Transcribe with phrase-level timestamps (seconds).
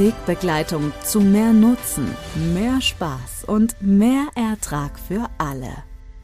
[0.00, 2.16] Wegbegleitung zu mehr Nutzen,
[2.54, 5.74] mehr Spaß und mehr Ertrag für alle.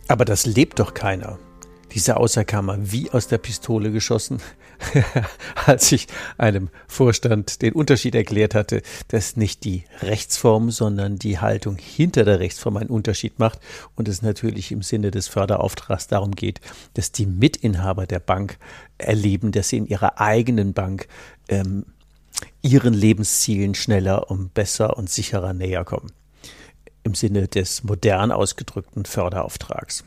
[0.08, 1.38] Aber das lebt doch keiner.
[1.92, 4.40] Diese mal wie aus der Pistole geschossen,
[5.66, 6.06] als ich
[6.38, 12.40] einem Vorstand den Unterschied erklärt hatte, dass nicht die Rechtsform, sondern die Haltung hinter der
[12.40, 13.60] Rechtsform einen Unterschied macht
[13.94, 16.62] und es natürlich im Sinne des Förderauftrags darum geht,
[16.94, 18.56] dass die Mitinhaber der Bank
[18.96, 21.08] erleben, dass sie in ihrer eigenen Bank
[21.50, 21.84] ähm,
[22.62, 26.12] ihren Lebenszielen schneller und besser und sicherer näher kommen.
[27.02, 30.04] Im Sinne des modern ausgedrückten Förderauftrags.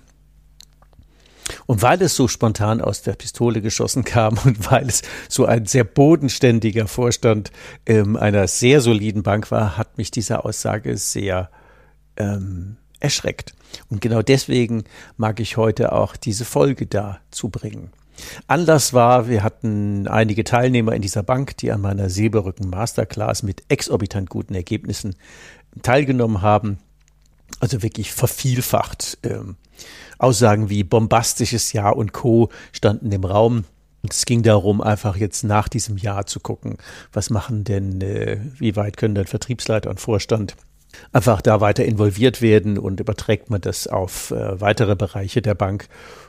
[1.66, 5.66] Und weil es so spontan aus der Pistole geschossen kam und weil es so ein
[5.66, 7.52] sehr bodenständiger Vorstand
[7.86, 11.50] ähm, einer sehr soliden Bank war, hat mich diese Aussage sehr
[12.18, 13.56] ähm, erschreckt.
[13.90, 14.84] Und genau deswegen
[15.18, 17.92] mag ich heute auch diese Folge dazu bringen.
[18.48, 23.64] Anlass war, wir hatten einige Teilnehmer in dieser Bank, die an meiner Silberrücken Masterclass mit
[23.70, 25.16] exorbitant guten Ergebnissen
[25.82, 26.80] teilgenommen haben.
[27.60, 29.18] Also wirklich vervielfacht.
[29.24, 29.56] Ähm,
[30.18, 32.50] Aussagen wie bombastisches Jahr und Co.
[32.72, 33.66] standen im Raum.
[34.08, 36.78] Es ging darum, einfach jetzt nach diesem Jahr zu gucken,
[37.12, 40.56] was machen denn, äh, wie weit können denn Vertriebsleiter und Vorstand
[41.12, 45.88] einfach da weiter involviert werden und überträgt man das auf äh, weitere Bereiche der Bank,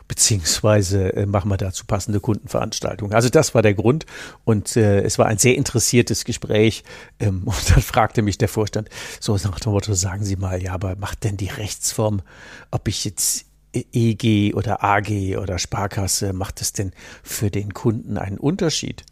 [0.08, 3.14] beziehungsweise äh, machen wir dazu passende Kundenveranstaltungen.
[3.14, 4.06] Also das war der Grund
[4.44, 6.84] und äh, es war ein sehr interessiertes Gespräch
[7.18, 8.88] ähm, und dann fragte mich der Vorstand
[9.20, 12.22] so nach dem Motto, sagen Sie mal, ja, aber macht denn die Rechtsform,
[12.70, 16.92] ob ich jetzt EG oder AG oder Sparkasse, macht das denn
[17.22, 19.04] für den Kunden einen Unterschied?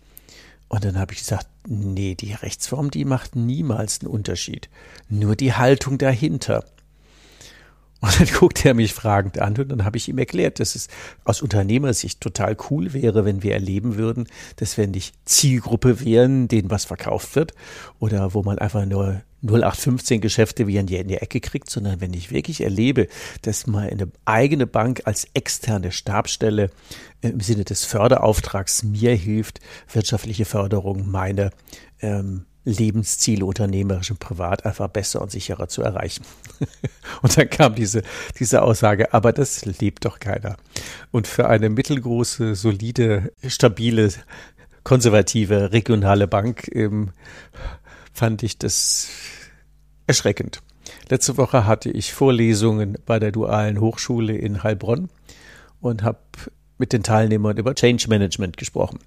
[0.69, 4.69] Und dann habe ich gesagt, nee, die Rechtsform, die macht niemals einen Unterschied.
[5.09, 6.65] Nur die Haltung dahinter.
[8.01, 10.87] Und dann guckt er mich fragend an und dann habe ich ihm erklärt, dass es
[11.25, 16.71] aus Unternehmersicht total cool wäre, wenn wir erleben würden, dass wir nicht Zielgruppe wären, denen
[16.71, 17.55] was verkauft wird
[17.99, 22.31] oder wo man einfach nur 0815 Geschäfte wie in die, Ecke kriegt, sondern wenn ich
[22.31, 23.09] wirklich erlebe,
[23.43, 26.71] dass mal eine eigene Bank als externe Stabstelle
[27.21, 29.61] im Sinne des Förderauftrags mir hilft,
[29.93, 31.51] wirtschaftliche Förderung meine
[32.01, 36.25] ähm, Lebensziele unternehmerisch und privat einfach besser und sicherer zu erreichen.
[37.23, 38.03] und dann kam diese,
[38.39, 40.57] diese Aussage, aber das lebt doch keiner.
[41.11, 44.13] Und für eine mittelgroße, solide, stabile,
[44.85, 47.11] konservative, regionale Bank ähm,
[48.13, 49.09] fand ich das
[50.07, 50.61] erschreckend.
[51.09, 55.09] Letzte Woche hatte ich Vorlesungen bei der Dualen Hochschule in Heilbronn
[55.81, 56.19] und habe
[56.79, 58.99] mit den Teilnehmern über Change Management gesprochen.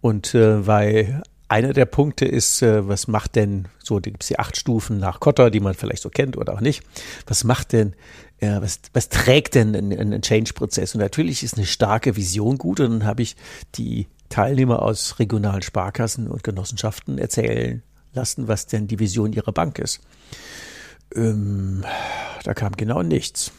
[0.00, 4.38] Und äh, weil einer der Punkte ist, äh, was macht denn, so gibt es die
[4.38, 6.82] acht Stufen nach Kotter, die man vielleicht so kennt oder auch nicht,
[7.26, 7.94] was macht denn,
[8.38, 10.94] äh, was, was trägt denn ein, ein Change-Prozess?
[10.94, 13.36] Und natürlich ist eine starke Vision gut und dann habe ich
[13.74, 17.82] die Teilnehmer aus regionalen Sparkassen und Genossenschaften erzählen
[18.12, 20.00] lassen, was denn die Vision ihrer Bank ist.
[21.14, 21.84] Ähm,
[22.44, 23.52] da kam genau nichts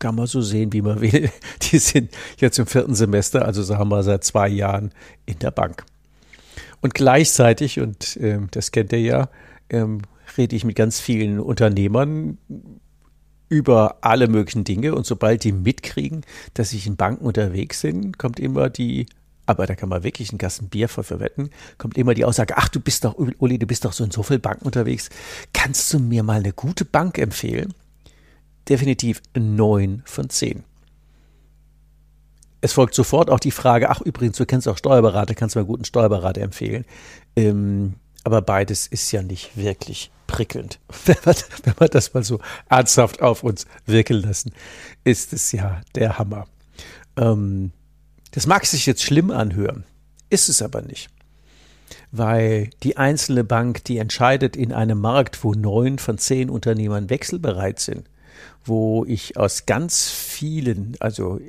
[0.00, 1.30] kann man so sehen, wie man will.
[1.62, 4.92] Die sind jetzt im vierten Semester, also sagen wir seit zwei Jahren
[5.26, 5.84] in der Bank.
[6.80, 9.28] Und gleichzeitig, und ähm, das kennt ihr ja,
[9.70, 10.02] ähm,
[10.36, 12.38] rede ich mit ganz vielen Unternehmern
[13.48, 14.94] über alle möglichen Dinge.
[14.94, 19.06] Und sobald die mitkriegen, dass ich in Banken unterwegs bin, kommt immer die,
[19.46, 22.68] aber da kann man wirklich einen Gassen Bier für wetten, kommt immer die Aussage, ach,
[22.68, 25.08] du bist doch, Uli, du bist doch so in so vielen Banken unterwegs.
[25.52, 27.72] Kannst du mir mal eine gute Bank empfehlen?
[28.68, 30.64] Definitiv neun von zehn.
[32.60, 35.64] Es folgt sofort auch die Frage, ach übrigens, du kennst auch Steuerberater, kannst du mal
[35.66, 36.84] guten Steuerberater empfehlen.
[37.36, 37.94] Ähm,
[38.24, 40.80] aber beides ist ja nicht wirklich prickelnd.
[41.06, 41.16] Wenn
[41.78, 44.52] wir, das mal so ernsthaft auf uns wirken lassen,
[45.04, 46.46] ist es ja der Hammer.
[47.16, 47.72] Ähm,
[48.32, 49.84] das mag sich jetzt schlimm anhören,
[50.28, 51.08] ist es aber nicht.
[52.10, 57.80] weil die einzelne Bank, die entscheidet in einem Markt, wo neun von zehn Unternehmern wechselbereit
[57.80, 58.08] sind,
[58.64, 61.40] wo ich aus ganz vielen, also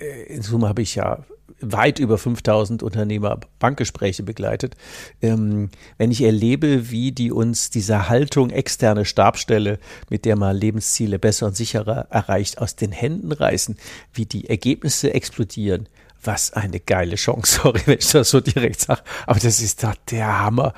[0.00, 1.24] in Summe habe ich ja
[1.60, 4.76] weit über 5000 Unternehmer Bankgespräche begleitet.
[5.20, 11.18] Ähm, wenn ich erlebe, wie die uns diese Haltung externe Stabstelle, mit der man Lebensziele
[11.18, 13.76] besser und sicherer erreicht, aus den Händen reißen,
[14.12, 15.88] wie die Ergebnisse explodieren,
[16.22, 19.94] was eine geile Chance, sorry, wenn ich das so direkt sage, aber das ist doch
[20.10, 20.74] der Hammer.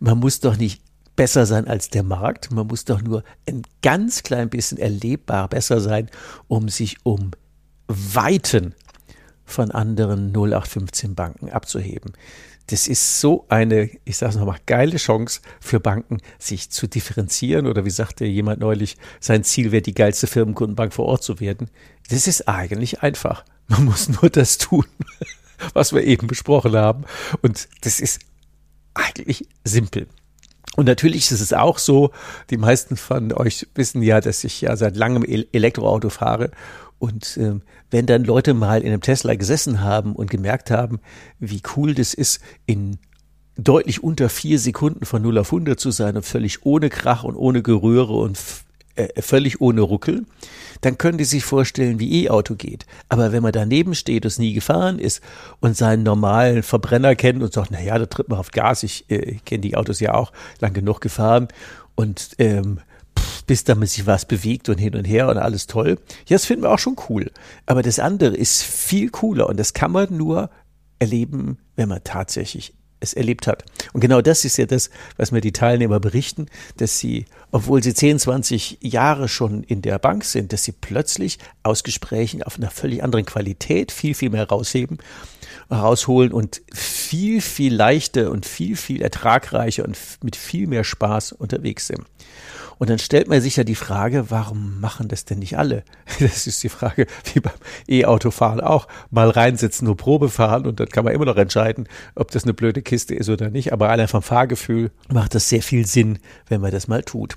[0.00, 0.82] Man muss doch nicht
[1.14, 5.80] besser sein als der Markt, man muss doch nur ein ganz klein bisschen erlebbar besser
[5.80, 6.10] sein,
[6.46, 7.30] um sich um
[7.88, 8.74] Weiten
[9.44, 12.12] von anderen 0815 Banken abzuheben.
[12.68, 17.68] Das ist so eine, ich sage es nochmal, geile Chance für Banken, sich zu differenzieren
[17.68, 21.70] oder wie sagte jemand neulich, sein Ziel wäre, die geilste Firmenkundenbank vor Ort zu werden.
[22.10, 23.44] Das ist eigentlich einfach.
[23.68, 24.84] Man muss nur das tun,
[25.74, 27.04] was wir eben besprochen haben.
[27.40, 28.20] Und das ist
[28.94, 30.08] eigentlich simpel.
[30.74, 32.10] Und natürlich ist es auch so,
[32.50, 36.50] die meisten von euch wissen ja, dass ich ja seit langem Elektroauto fahre
[36.98, 37.54] und äh,
[37.90, 41.00] wenn dann Leute mal in einem Tesla gesessen haben und gemerkt haben,
[41.38, 42.98] wie cool das ist, in
[43.56, 47.36] deutlich unter vier Sekunden von 0 auf 100 zu sein und völlig ohne Krach und
[47.36, 48.38] ohne Gerühre und
[48.96, 50.24] äh, völlig ohne Ruckel,
[50.80, 52.86] dann können die sich vorstellen, wie E-Auto geht.
[53.08, 55.22] Aber wenn man daneben steht und es nie gefahren ist
[55.60, 59.10] und seinen normalen Verbrenner kennt und sagt, na ja, da tritt man auf Gas, ich
[59.10, 61.48] äh, kenne die Autos ja auch lang genug gefahren
[61.94, 62.80] und ähm,
[63.46, 65.98] bis damit sich was bewegt und hin und her und alles toll.
[66.26, 67.30] Ja, das finden wir auch schon cool.
[67.66, 70.50] Aber das andere ist viel cooler und das kann man nur
[70.98, 73.64] erleben, wenn man tatsächlich es erlebt hat.
[73.92, 76.46] Und genau das ist ja das, was mir die Teilnehmer berichten,
[76.78, 81.38] dass sie, obwohl sie 10, 20 Jahre schon in der Bank sind, dass sie plötzlich
[81.62, 84.98] aus Gesprächen auf einer völlig anderen Qualität viel, viel mehr rausheben,
[85.70, 91.88] rausholen und viel, viel leichter und viel, viel ertragreicher und mit viel mehr Spaß unterwegs
[91.88, 92.00] sind.
[92.78, 95.82] Und dann stellt man sich ja die Frage, warum machen das denn nicht alle?
[96.20, 97.54] Das ist die Frage, wie beim
[97.88, 98.86] E-Autofahren auch.
[99.10, 102.54] Mal reinsitzen, nur Probe fahren und dann kann man immer noch entscheiden, ob das eine
[102.54, 103.72] blöde Kiste ist oder nicht.
[103.72, 106.18] Aber allein vom Fahrgefühl macht das sehr viel Sinn,
[106.48, 107.36] wenn man das mal tut.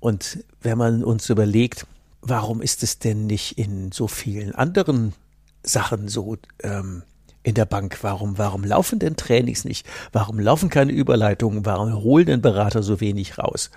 [0.00, 1.86] Und wenn man uns überlegt,
[2.20, 5.14] warum ist es denn nicht in so vielen anderen
[5.62, 7.02] Sachen so ähm,
[7.44, 7.98] in der Bank?
[8.02, 9.86] Warum, warum laufen denn Trainings nicht?
[10.10, 11.64] Warum laufen keine Überleitungen?
[11.64, 13.70] Warum holen denn Berater so wenig raus?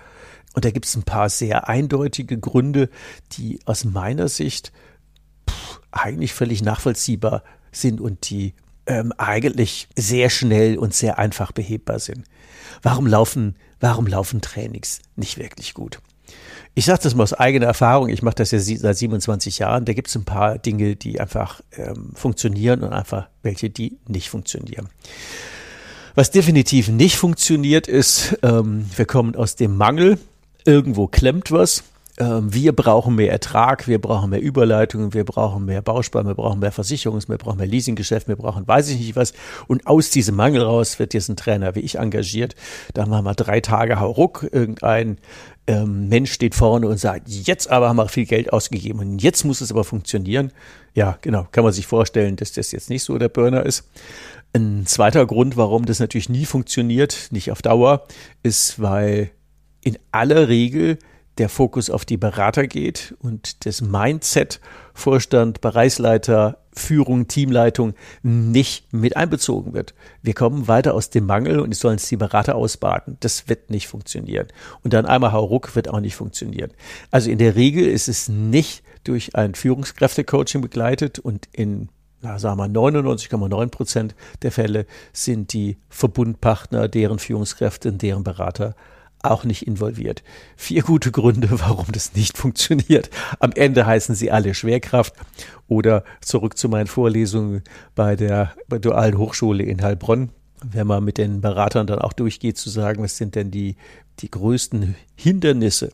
[0.54, 2.88] Und da gibt es ein paar sehr eindeutige Gründe,
[3.32, 4.72] die aus meiner Sicht
[5.48, 8.54] pff, eigentlich völlig nachvollziehbar sind und die
[8.86, 12.24] ähm, eigentlich sehr schnell und sehr einfach behebbar sind.
[12.82, 16.00] Warum laufen, warum laufen Trainings nicht wirklich gut?
[16.78, 19.94] Ich sage das mal aus eigener Erfahrung, ich mache das ja seit 27 Jahren, da
[19.94, 24.88] gibt es ein paar Dinge, die einfach ähm, funktionieren und einfach welche, die nicht funktionieren.
[26.14, 30.20] Was definitiv nicht funktioniert ist, ähm, wir kommen aus dem Mangel
[30.64, 31.82] irgendwo klemmt was.
[32.18, 36.58] Ähm, wir brauchen mehr Ertrag, wir brauchen mehr Überleitungen, wir brauchen mehr Bausparung, wir brauchen
[36.58, 39.32] mehr Versicherungs, wir brauchen mehr Leasinggeschäft, wir brauchen weiß ich nicht was.
[39.68, 42.56] Und aus diesem Mangel raus wird jetzt ein Trainer wie ich engagiert.
[42.92, 44.48] Da machen wir drei Tage Hauruck.
[44.50, 45.18] Irgendein
[45.68, 49.44] ähm, Mensch steht vorne und sagt, jetzt aber haben wir viel Geld ausgegeben und jetzt
[49.44, 50.50] muss es aber funktionieren.
[50.94, 53.88] Ja, genau, kann man sich vorstellen, dass das jetzt nicht so der Burner ist.
[54.54, 58.06] Ein zweiter Grund, warum das natürlich nie funktioniert, nicht auf Dauer,
[58.42, 59.30] ist, weil
[59.82, 60.98] in aller Regel
[61.38, 64.60] der Fokus auf die Berater geht und das Mindset
[64.92, 69.94] Vorstand, Bereichsleiter, Führung, Teamleitung nicht mit einbezogen wird.
[70.22, 73.16] Wir kommen weiter aus dem Mangel und es sollen es die Berater ausbaden.
[73.20, 74.48] Das wird nicht funktionieren.
[74.82, 76.72] Und dann einmal Hauruck wird auch nicht funktionieren.
[77.10, 81.88] Also in der Regel ist es nicht durch ein Führungskräftecoaching begleitet und in
[82.20, 88.74] na, sagen wir 99,9 Prozent der Fälle sind die Verbundpartner, deren Führungskräfte und deren Berater
[89.22, 90.22] auch nicht involviert.
[90.56, 93.10] Vier gute Gründe, warum das nicht funktioniert.
[93.40, 95.14] Am Ende heißen sie alle Schwerkraft
[95.66, 97.62] oder zurück zu meinen Vorlesungen
[97.94, 100.30] bei der Dualen Hochschule in Heilbronn.
[100.64, 103.76] Wenn man mit den Beratern dann auch durchgeht, zu sagen, was sind denn die,
[104.18, 105.90] die größten Hindernisse,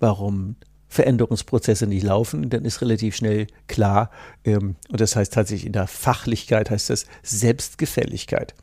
[0.00, 0.56] warum
[0.88, 4.10] Veränderungsprozesse nicht laufen, dann ist relativ schnell klar,
[4.44, 8.54] ähm, und das heißt tatsächlich in der Fachlichkeit heißt das Selbstgefälligkeit.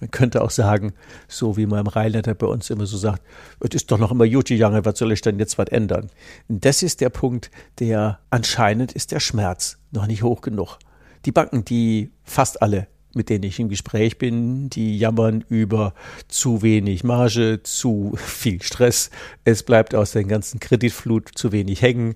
[0.00, 0.92] Man könnte auch sagen,
[1.28, 3.22] so wie man im Rheinländer bei uns immer so sagt,
[3.60, 6.10] es ist doch noch immer Juti Jange, was soll ich denn jetzt was ändern?
[6.48, 10.78] Und das ist der Punkt, der anscheinend ist der Schmerz noch nicht hoch genug.
[11.24, 15.94] Die Banken, die fast alle mit denen ich im Gespräch bin, die jammern über
[16.28, 19.10] zu wenig Marge, zu viel Stress.
[19.44, 22.14] Es bleibt aus der ganzen Kreditflut zu wenig hängen.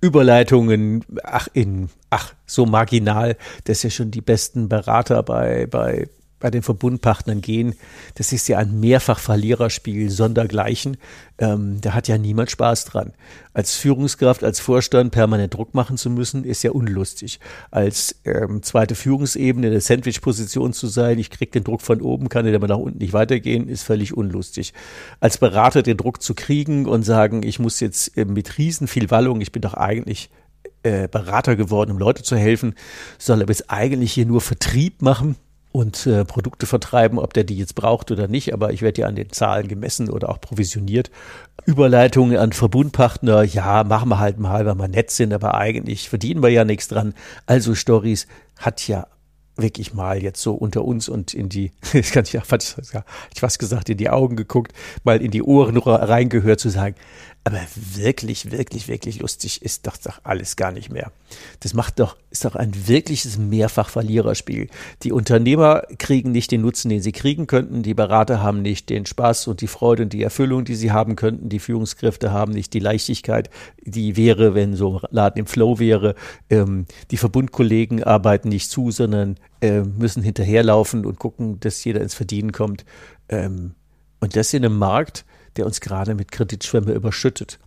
[0.00, 6.08] Überleitungen, ach, in, ach, so marginal, dass ja schon die besten Berater bei, bei
[6.44, 7.74] bei den Verbundpartnern gehen,
[8.16, 10.98] das ist ja ein Mehrfach-Verliererspiel sondergleichen.
[11.38, 13.14] Ähm, da hat ja niemand Spaß dran.
[13.54, 17.40] Als Führungskraft, als Vorstand permanent Druck machen zu müssen, ist ja unlustig.
[17.70, 22.28] Als ähm, zweite Führungsebene in der Sandwich-Position zu sein, ich kriege den Druck von oben,
[22.28, 24.74] kann aber nach unten nicht weitergehen, ist völlig unlustig.
[25.20, 29.10] Als Berater den Druck zu kriegen und sagen, ich muss jetzt äh, mit riesen viel
[29.10, 30.28] Wallung, ich bin doch eigentlich
[30.82, 32.74] äh, Berater geworden, um Leute zu helfen,
[33.16, 35.36] soll aber jetzt eigentlich hier nur Vertrieb machen
[35.74, 39.08] und äh, Produkte vertreiben, ob der die jetzt braucht oder nicht, aber ich werde ja
[39.08, 41.10] an den Zahlen gemessen oder auch provisioniert.
[41.66, 46.44] Überleitungen an Verbundpartner, ja, machen wir halt mal, weil wir nett sind, aber eigentlich verdienen
[46.44, 47.12] wir ja nichts dran.
[47.46, 49.08] Also Stories hat ja
[49.56, 53.88] wirklich mal jetzt so unter uns und in die, ich kann nicht, ich fast gesagt,
[53.88, 56.94] in die Augen geguckt, mal in die Ohren reingehört zu sagen,
[57.46, 61.12] aber wirklich, wirklich, wirklich lustig ist doch, doch alles gar nicht mehr.
[61.60, 64.68] Das macht doch, ist doch ein wirkliches Mehrfach-Verliererspiel.
[65.02, 67.82] Die Unternehmer kriegen nicht den Nutzen, den sie kriegen könnten.
[67.82, 71.16] Die Berater haben nicht den Spaß und die Freude und die Erfüllung, die sie haben
[71.16, 71.50] könnten.
[71.50, 73.50] Die Führungskräfte haben nicht die Leichtigkeit,
[73.82, 76.14] die wäre, wenn so ein Laden im Flow wäre.
[76.48, 82.14] Ähm, die Verbundkollegen arbeiten nicht zu, sondern äh, müssen hinterherlaufen und gucken, dass jeder ins
[82.14, 82.86] Verdienen kommt.
[83.28, 83.74] Ähm,
[84.20, 87.58] und das in einem Markt, der uns gerade mit Kreditschwämme überschüttet.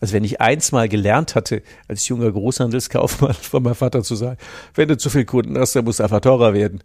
[0.00, 4.38] Also wenn ich eins mal gelernt hatte, als junger Großhandelskaufmann von meinem Vater zu sagen,
[4.74, 6.82] wenn du zu viel Kunden hast, dann muss einfach teurer werden.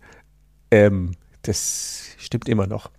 [0.69, 2.91] Ähm, das stimmt immer noch.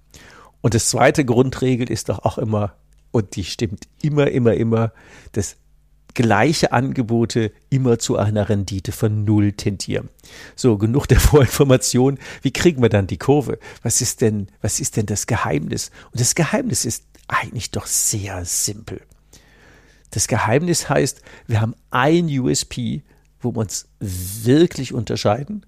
[0.60, 2.74] Und das zweite Grundregel ist doch auch immer,
[3.10, 4.92] und die stimmt immer, immer, immer,
[5.32, 5.56] dass
[6.14, 10.08] gleiche Angebote immer zu einer Rendite von Null tendieren.
[10.56, 12.18] So, genug der Vorinformation.
[12.42, 13.58] Wie kriegen wir dann die Kurve?
[13.82, 15.90] Was ist denn, was ist denn das Geheimnis?
[16.10, 19.00] Und das Geheimnis ist eigentlich doch sehr simpel.
[20.10, 23.02] Das Geheimnis heißt, wir haben ein USP,
[23.40, 25.66] wo wir uns wirklich unterscheiden,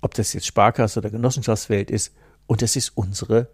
[0.00, 2.12] ob das jetzt Sparkasse oder Genossenschaftswelt ist,
[2.46, 3.48] und das ist unsere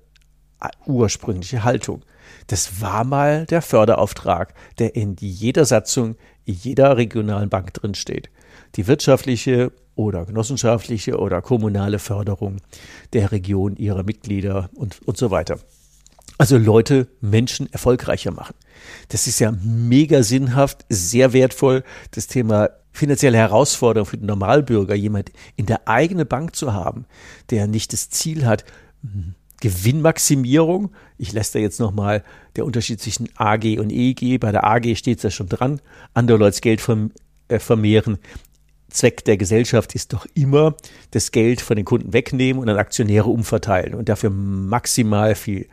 [0.87, 2.03] ursprüngliche Haltung.
[2.47, 8.31] Das war mal der Förderauftrag, der in jeder Satzung jeder regionalen Bank drinsteht.
[8.77, 12.57] Die wirtschaftliche oder genossenschaftliche oder kommunale Förderung
[13.13, 15.59] der Region ihrer Mitglieder und, und so weiter.
[16.39, 18.55] Also Leute, Menschen erfolgreicher machen.
[19.09, 21.83] Das ist ja mega sinnhaft, sehr wertvoll.
[22.13, 27.07] Das Thema finanzielle Herausforderung für den Normalbürger, jemand in der eigenen Bank zu haben,
[27.51, 28.65] der nicht das Ziel hat,
[29.03, 30.93] hm, Gewinnmaximierung.
[31.17, 32.23] Ich lässt da jetzt nochmal
[32.55, 34.39] der Unterschied zwischen AG und EG.
[34.39, 35.81] Bei der AG steht es ja schon dran.
[36.15, 36.81] Andere Leute Geld
[37.49, 38.19] äh, vermehren.
[38.91, 40.75] Zweck der Gesellschaft ist doch immer,
[41.11, 45.69] das Geld von den Kunden wegnehmen und an Aktionäre umverteilen und dafür maximal viel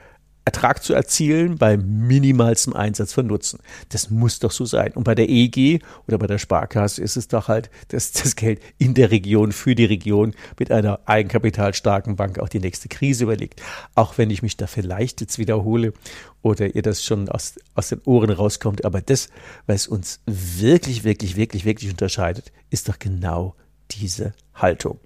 [0.45, 3.59] Ertrag zu erzielen bei minimalstem Einsatz von Nutzen.
[3.89, 4.93] Das muss doch so sein.
[4.93, 8.61] Und bei der EG oder bei der Sparkasse ist es doch halt, dass das Geld
[8.77, 13.63] in der Region für die Region mit einer eigenkapitalstarken Bank auch die nächste Krise überlegt.
[13.95, 15.93] Auch wenn ich mich da vielleicht jetzt wiederhole
[16.43, 18.85] oder ihr das schon aus, aus den Ohren rauskommt.
[18.85, 19.29] Aber das,
[19.65, 23.55] was uns wirklich, wirklich, wirklich, wirklich unterscheidet, ist doch genau
[23.89, 24.99] diese Haltung.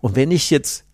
[0.00, 0.84] Und wenn ich jetzt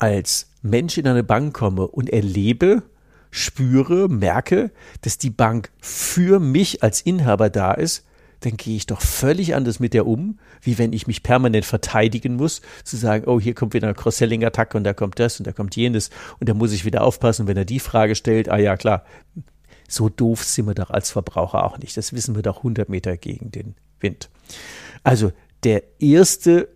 [0.00, 2.82] als Mensch in eine Bank komme und erlebe,
[3.30, 4.70] spüre, merke,
[5.02, 8.04] dass die Bank für mich als Inhaber da ist,
[8.40, 12.36] dann gehe ich doch völlig anders mit der um, wie wenn ich mich permanent verteidigen
[12.36, 15.52] muss, zu sagen, oh, hier kommt wieder eine Cross-Selling-Attacke und da kommt das und da
[15.52, 18.76] kommt jenes und da muss ich wieder aufpassen, wenn er die Frage stellt, ah ja,
[18.76, 19.04] klar,
[19.88, 21.96] so doof sind wir doch als Verbraucher auch nicht.
[21.96, 24.28] Das wissen wir doch 100 Meter gegen den Wind.
[25.02, 25.32] Also
[25.64, 26.68] der erste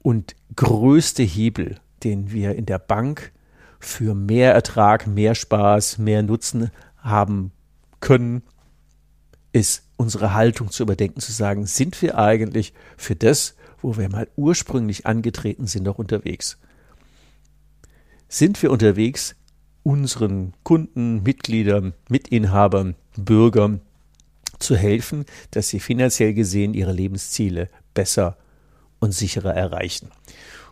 [0.00, 3.32] und größte Hebel, den wir in der Bank
[3.80, 7.52] für mehr Ertrag, mehr Spaß, mehr Nutzen haben
[8.00, 8.42] können,
[9.52, 14.28] ist unsere Haltung zu überdenken, zu sagen, sind wir eigentlich für das, wo wir mal
[14.36, 16.58] ursprünglich angetreten sind, noch unterwegs?
[18.28, 19.36] Sind wir unterwegs,
[19.82, 23.80] unseren Kunden, Mitgliedern, Mitinhabern, Bürgern
[24.58, 28.36] zu helfen, dass sie finanziell gesehen ihre Lebensziele besser
[28.98, 30.10] und sicherer erreichen?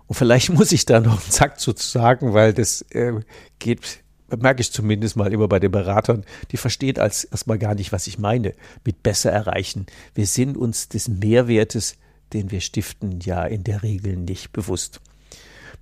[0.06, 3.12] Und vielleicht muss ich da noch einen Zack zu sagen, weil das äh,
[3.58, 7.92] geht, merke ich zumindest mal immer bei den Beratern, die verstehen als erstmal gar nicht,
[7.92, 9.86] was ich meine mit besser erreichen.
[10.14, 11.96] Wir sind uns des Mehrwertes,
[12.32, 15.00] den wir stiften, ja in der Regel nicht bewusst.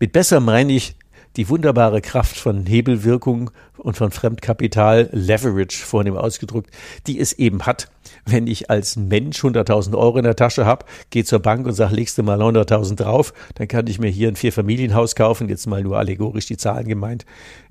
[0.01, 0.97] Mit besser meine ich
[1.37, 6.71] die wunderbare Kraft von Hebelwirkung und von Fremdkapital, Leverage vornehm ausgedrückt,
[7.07, 7.91] die es eben hat,
[8.25, 11.95] wenn ich als Mensch 100.000 Euro in der Tasche habe, gehe zur Bank und sage,
[11.95, 15.83] legst du mal 100.000 drauf, dann kann ich mir hier ein Vierfamilienhaus kaufen, jetzt mal
[15.83, 17.27] nur allegorisch die Zahlen gemeint.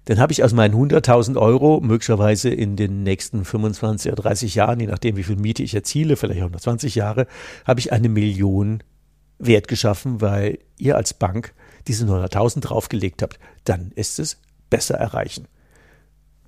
[0.06, 4.80] Dann habe ich aus meinen 100.000 Euro möglicherweise in den nächsten 25 oder 30 Jahren,
[4.80, 7.28] je nachdem wie viel Miete ich erziele, vielleicht auch noch 20 Jahre,
[7.66, 8.84] habe ich eine Million
[9.40, 11.54] Wert geschaffen, weil ihr als Bank
[11.88, 15.48] diese 900.000 draufgelegt habt, dann ist es besser erreichen.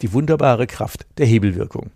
[0.01, 1.91] Die wunderbare Kraft der Hebelwirkung.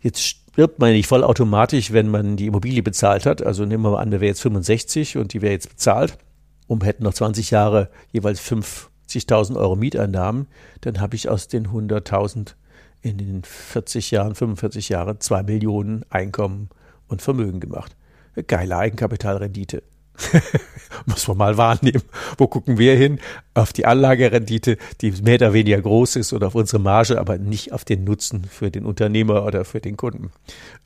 [0.00, 3.42] Jetzt stirbt man nicht vollautomatisch, wenn man die Immobilie bezahlt hat.
[3.42, 6.18] Also nehmen wir mal an, der wäre jetzt 65 und die wäre jetzt bezahlt
[6.66, 10.46] und hätten noch 20 Jahre jeweils 50.000 Euro Mieteinnahmen,
[10.80, 12.54] dann habe ich aus den 100.000
[13.02, 16.70] in den 40 Jahren, 45 Jahren 2 Millionen Einkommen
[17.08, 17.96] und Vermögen gemacht.
[18.34, 19.82] Eine geile Eigenkapitalrendite.
[21.06, 22.02] Muss man mal wahrnehmen.
[22.38, 23.18] Wo gucken wir hin?
[23.52, 27.72] Auf die Anlagerendite, die mehr oder weniger groß ist oder auf unsere Marge, aber nicht
[27.72, 30.30] auf den Nutzen für den Unternehmer oder für den Kunden.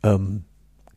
[0.03, 0.45] Ähm,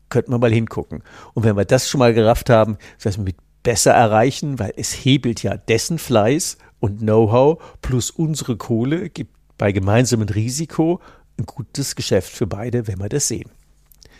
[0.09, 1.03] könnten wir mal hingucken.
[1.33, 4.91] Und wenn wir das schon mal gerafft haben, das heißt mit besser erreichen, weil es
[4.93, 10.99] hebelt ja dessen Fleiß und Know-how plus unsere Kohle, gibt bei gemeinsamem Risiko
[11.37, 13.49] ein gutes Geschäft für beide, wenn wir das sehen.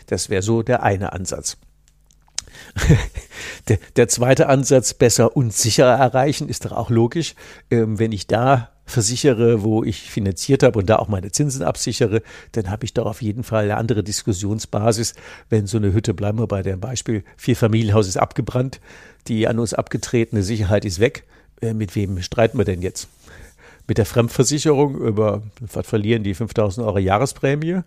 [0.06, 1.56] Das wäre so der eine Ansatz.
[3.68, 7.34] der, der, zweite Ansatz, besser und sicherer erreichen, ist doch auch logisch.
[7.70, 12.22] Ähm, wenn ich da versichere, wo ich finanziert habe und da auch meine Zinsen absichere,
[12.52, 15.14] dann habe ich doch auf jeden Fall eine andere Diskussionsbasis.
[15.48, 18.80] Wenn so eine Hütte, bleiben wir bei dem Beispiel, vier Familienhaus ist abgebrannt,
[19.28, 21.24] die an uns abgetretene Sicherheit ist weg.
[21.60, 23.08] Äh, mit wem streiten wir denn jetzt?
[23.88, 27.80] Mit der Fremdversicherung über, was verlieren die 5000 Euro Jahresprämie?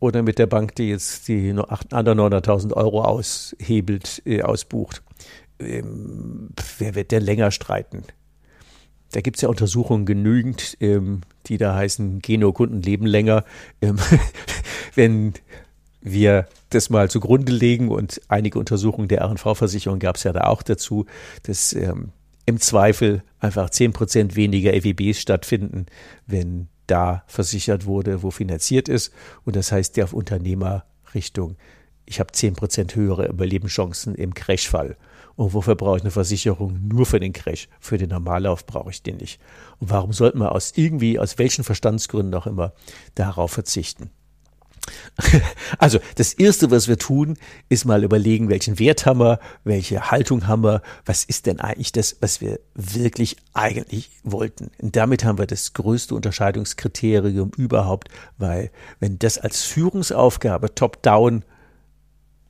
[0.00, 1.54] Oder mit der Bank, die jetzt die
[1.90, 5.02] anderen 900.000 Euro aushebelt, äh, ausbucht.
[5.58, 8.04] Ähm, wer wird denn länger streiten?
[9.12, 13.44] Da gibt es ja Untersuchungen genügend, ähm, die da heißen, Geno-Kunden leben länger.
[13.80, 13.96] Ähm,
[14.94, 15.34] wenn
[16.02, 20.62] wir das mal zugrunde legen und einige Untersuchungen der RNV-Versicherung gab es ja da auch
[20.62, 21.06] dazu,
[21.44, 22.12] dass ähm,
[22.44, 25.86] im Zweifel einfach 10% weniger EWBs stattfinden,
[26.26, 29.12] wenn da versichert wurde, wo finanziert ist.
[29.44, 31.56] Und das heißt, der auf Unternehmerrichtung,
[32.06, 34.96] ich habe 10% höhere Überlebenschancen im Crashfall.
[35.34, 36.80] Und wofür brauche ich eine Versicherung?
[36.88, 37.68] Nur für den Crash.
[37.78, 39.40] Für den Normallauf brauche ich den nicht.
[39.80, 42.72] Und warum sollten wir aus irgendwie, aus welchen Verstandsgründen auch immer,
[43.14, 44.10] darauf verzichten?
[45.78, 47.36] Also das Erste, was wir tun,
[47.68, 51.92] ist mal überlegen, welchen Wert haben wir, welche Haltung haben wir, was ist denn eigentlich
[51.92, 54.70] das, was wir wirklich eigentlich wollten.
[54.80, 58.70] Und damit haben wir das größte Unterscheidungskriterium überhaupt, weil
[59.00, 61.44] wenn das als Führungsaufgabe top-down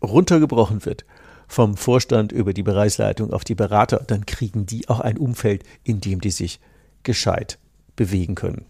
[0.03, 1.05] runtergebrochen wird,
[1.49, 6.01] vom Vorstand über die Bereichsleitung auf die Berater, dann kriegen die auch ein Umfeld, in
[6.01, 6.61] dem die sich
[7.03, 7.59] gescheit
[7.95, 8.67] bewegen können.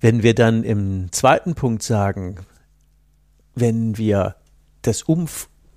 [0.00, 2.36] Wenn wir dann im zweiten Punkt sagen,
[3.54, 4.36] wenn wir
[4.82, 5.26] das um,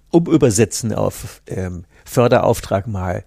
[0.09, 3.23] umübersetzen auf ähm, Förderauftrag mal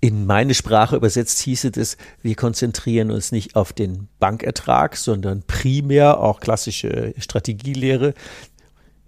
[0.00, 6.18] in meine Sprache übersetzt hieße das, wir konzentrieren uns nicht auf den Bankertrag, sondern primär
[6.18, 8.14] auch klassische Strategielehre.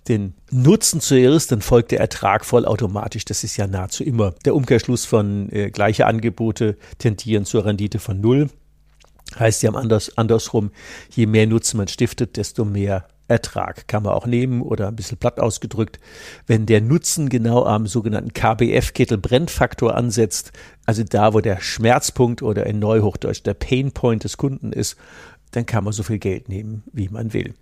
[0.07, 3.25] Den Nutzen zuerst, dann folgt der Ertrag vollautomatisch.
[3.25, 8.21] Das ist ja nahezu immer der Umkehrschluss von äh, gleiche Angebote tendieren zur Rendite von
[8.21, 8.51] null.
[9.39, 10.71] Heißt ja anders, andersrum,
[11.11, 15.17] je mehr Nutzen man stiftet, desto mehr Ertrag kann man auch nehmen oder ein bisschen
[15.17, 15.99] platt ausgedrückt.
[16.47, 20.53] Wenn der Nutzen genau am sogenannten KBF-Kettelbrennfaktor ansetzt,
[20.85, 24.97] also da, wo der Schmerzpunkt oder in Neuhochdeutsch der Painpoint des Kunden ist,
[25.53, 27.55] dann kann man so viel Geld nehmen, wie man will.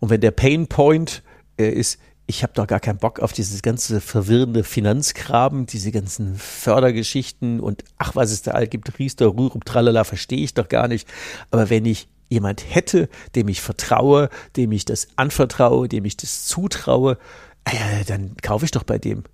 [0.00, 1.22] Und wenn der Painpoint
[1.58, 1.98] äh, ist,
[2.30, 7.82] ich habe doch gar keinen Bock auf dieses ganze verwirrende Finanzgraben, diese ganzen Fördergeschichten und
[7.98, 11.08] ach, was es da all gibt, Riester, Rürup, Tralala, verstehe ich doch gar nicht.
[11.50, 16.46] Aber wenn ich jemand hätte, dem ich vertraue, dem ich das anvertraue, dem ich das
[16.46, 17.18] zutraue,
[17.64, 19.24] äh, dann kaufe ich doch bei dem.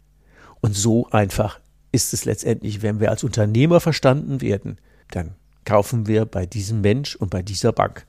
[0.61, 1.61] Und so einfach
[1.93, 4.79] ist es letztendlich, wenn wir als Unternehmer verstanden werden,
[5.11, 5.35] dann
[5.67, 8.07] kaufen wir bei diesem Mensch und bei dieser Bank.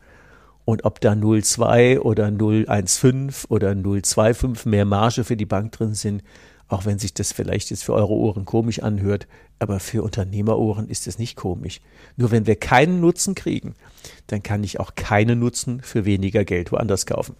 [0.67, 6.23] Und ob da 0,2 oder 0,15 oder 0,25 mehr Marge für die Bank drin sind,
[6.67, 9.27] auch wenn sich das vielleicht jetzt für eure Ohren komisch anhört,
[9.59, 11.79] aber für Unternehmerohren ist es nicht komisch.
[12.17, 13.75] Nur wenn wir keinen Nutzen kriegen,
[14.27, 17.37] dann kann ich auch keinen Nutzen für weniger Geld woanders kaufen.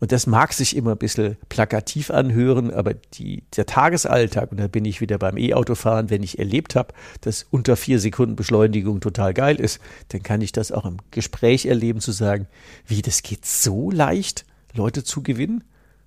[0.00, 4.68] Und das mag sich immer ein bisschen plakativ anhören, aber die, der Tagesalltag, und da
[4.68, 9.34] bin ich wieder beim E-Autofahren, wenn ich erlebt habe, dass unter vier Sekunden Beschleunigung total
[9.34, 12.46] geil ist, dann kann ich das auch im Gespräch erleben, zu sagen,
[12.86, 15.64] wie, das geht so leicht, Leute zu gewinnen?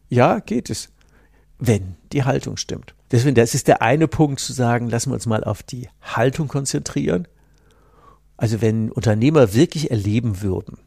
[0.08, 0.90] Ja, geht es,
[1.60, 2.96] wenn die Haltung stimmt.
[3.12, 6.48] Deswegen, das ist der eine Punkt zu sagen, lassen wir uns mal auf die Haltung
[6.48, 7.28] konzentrieren.
[8.38, 10.78] Also wenn Unternehmer wirklich erleben würden,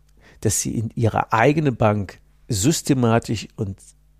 [0.40, 3.78] dass sie in ihrer eigenen Bank systematisch und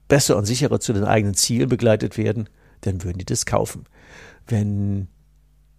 [0.09, 2.49] besser und sicherer zu den eigenen Zielen begleitet werden,
[2.83, 3.85] dann würden die das kaufen.
[4.47, 5.09] Wenn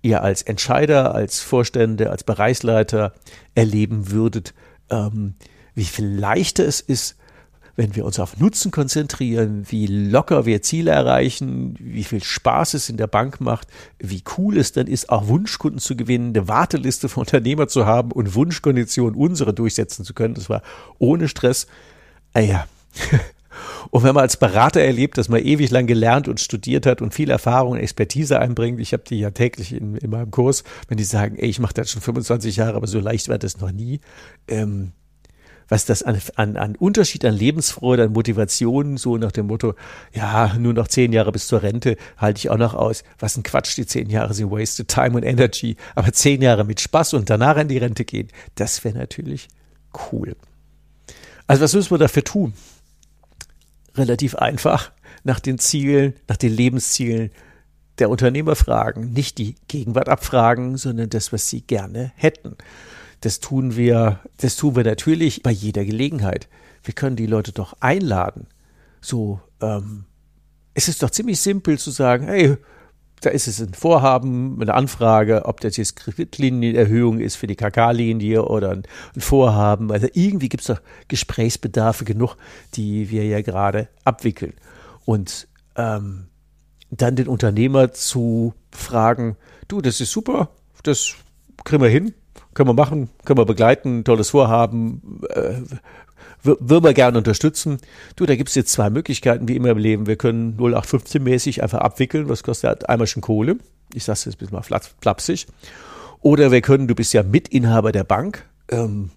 [0.02, 3.14] ihr als Entscheider, als Vorstände, als Bereichsleiter
[3.56, 4.54] erleben würdet,
[4.90, 5.36] ähm,
[5.74, 7.18] wie viel leichter es ist,
[7.76, 12.90] wenn wir uns auf Nutzen konzentrieren, wie locker wir Ziele erreichen, wie viel Spaß es
[12.90, 13.68] in der Bank macht,
[14.00, 18.12] wie cool es dann ist, auch Wunschkunden zu gewinnen, eine Warteliste für Unternehmer zu haben
[18.12, 20.62] und Wunschkonditionen unsere durchsetzen zu können, das war
[21.00, 21.68] ohne Stress.
[22.36, 22.68] Ah ja.
[23.90, 27.14] Und wenn man als Berater erlebt, dass man ewig lang gelernt und studiert hat und
[27.14, 30.98] viel Erfahrung und Expertise einbringt, ich habe die ja täglich in, in meinem Kurs, wenn
[30.98, 33.72] die sagen, ey, ich mache das schon 25 Jahre, aber so leicht war das noch
[33.72, 34.02] nie,
[34.50, 34.92] ähm,
[35.70, 39.76] was das an, an, an Unterschied an Lebensfreude, an Motivation, so nach dem Motto,
[40.14, 43.06] ja, nur noch zehn Jahre bis zur Rente, halte ich auch noch aus.
[43.18, 45.78] Was ein Quatsch, die zehn Jahre sind wasted time und energy.
[45.96, 49.48] Aber zehn Jahre mit Spaß und danach in die Rente gehen, das wäre natürlich
[50.12, 50.36] cool.
[51.48, 52.54] Also was müssen wir dafür tun?
[53.96, 54.92] Relativ einfach
[55.24, 57.32] nach den Zielen, nach den Lebenszielen
[58.00, 62.56] der Unternehmer fragen, nicht die Gegenwart abfragen, sondern das, was sie gerne hätten.
[63.22, 66.50] Das tun wir, das tun wir natürlich bei jeder Gelegenheit.
[66.84, 68.48] Wir können die Leute doch einladen.
[69.02, 70.06] So, ähm,
[70.74, 72.58] es ist doch ziemlich simpel zu sagen, hey,
[73.22, 78.46] da ist es ein Vorhaben, eine Anfrage, ob das jetzt Kreditlienienerhöhung ist für die KK-Linie
[78.46, 78.84] oder ein,
[79.16, 79.92] ein, Vorhaben.
[79.92, 82.36] Also irgendwie gibt es doch Gesprächsbedarfe genug,
[82.76, 84.54] die wir ja gerade abwickeln.
[85.06, 86.28] Und ähm,
[86.92, 90.50] dann den Unternehmer zu fragen, du, das ist super,
[90.84, 91.16] das
[91.64, 92.14] kriegen wir hin,
[92.56, 95.62] können wir machen, können wir begleiten, tolles Vorhaben, äh,
[96.42, 97.78] würden wir gerne unterstützen.
[98.16, 100.08] Du, da gibt es jetzt zwei Möglichkeiten, wie immer im Leben.
[100.08, 103.58] Wir können 0815-mäßig einfach abwickeln, was kostet halt einmal schon Kohle.
[103.94, 105.48] Ich sage es jetzt ein bisschen mal flapsig.
[106.22, 109.12] Oder wir können, du bist ja Mitinhaber der Bank, ähm,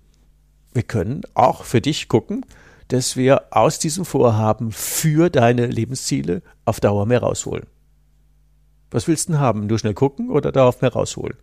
[0.73, 2.45] wir können auch für dich gucken,
[2.89, 7.67] dass wir aus diesem Vorhaben für deine Lebensziele auf Dauer mehr rausholen.
[8.91, 9.67] Was willst du denn haben?
[9.67, 11.37] Nur schnell gucken oder darauf mehr rausholen?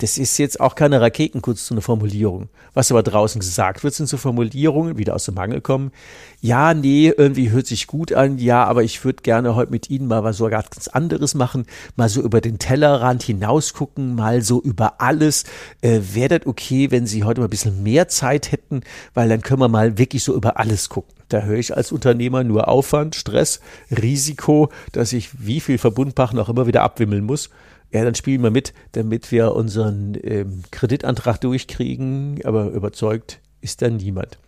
[0.00, 2.48] Das ist jetzt auch keine Raketenkunst, so eine Formulierung.
[2.72, 5.92] Was aber draußen gesagt wird, sind so Formulierungen, wieder aus dem Mangel kommen.
[6.40, 8.38] Ja, nee, irgendwie hört sich gut an.
[8.38, 11.66] Ja, aber ich würde gerne heute mit Ihnen mal was so ganz anderes machen.
[11.96, 15.44] Mal so über den Tellerrand hinausgucken, mal so über alles.
[15.82, 18.80] Äh, Wäre das okay, wenn Sie heute mal ein bisschen mehr Zeit hätten?
[19.12, 21.12] Weil dann können wir mal wirklich so über alles gucken.
[21.28, 23.60] Da höre ich als Unternehmer nur Aufwand, Stress,
[23.90, 27.50] Risiko, dass ich wie viel Verbundpachen auch immer wieder abwimmeln muss.
[27.92, 33.88] Ja, dann spielen wir mit, damit wir unseren ähm, Kreditantrag durchkriegen, aber überzeugt ist da
[33.88, 34.38] niemand.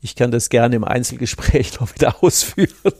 [0.00, 2.70] Ich kann das gerne im Einzelgespräch noch wieder ausführen.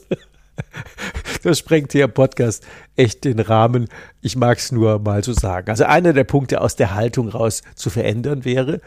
[1.42, 2.64] Das sprengt hier Podcast
[2.96, 3.88] echt den Rahmen.
[4.22, 5.68] Ich mag es nur mal so sagen.
[5.68, 8.80] Also einer der Punkte aus der Haltung raus zu verändern wäre,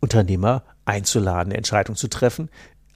[0.00, 2.48] Unternehmer einzuladen, Entscheidungen zu treffen,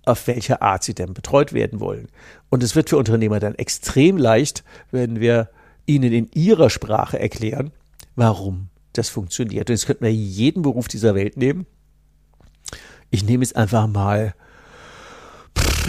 [0.05, 2.09] auf welche Art sie denn betreut werden wollen.
[2.49, 5.51] Und es wird für Unternehmer dann extrem leicht, wenn wir
[5.87, 7.73] ihnen in ihrer Sprache erklären,
[8.17, 9.69] warum das funktioniert.
[9.69, 11.67] Und jetzt könnten wir jeden Beruf dieser Welt nehmen.
[13.11, 14.35] Ich nehme jetzt einfach mal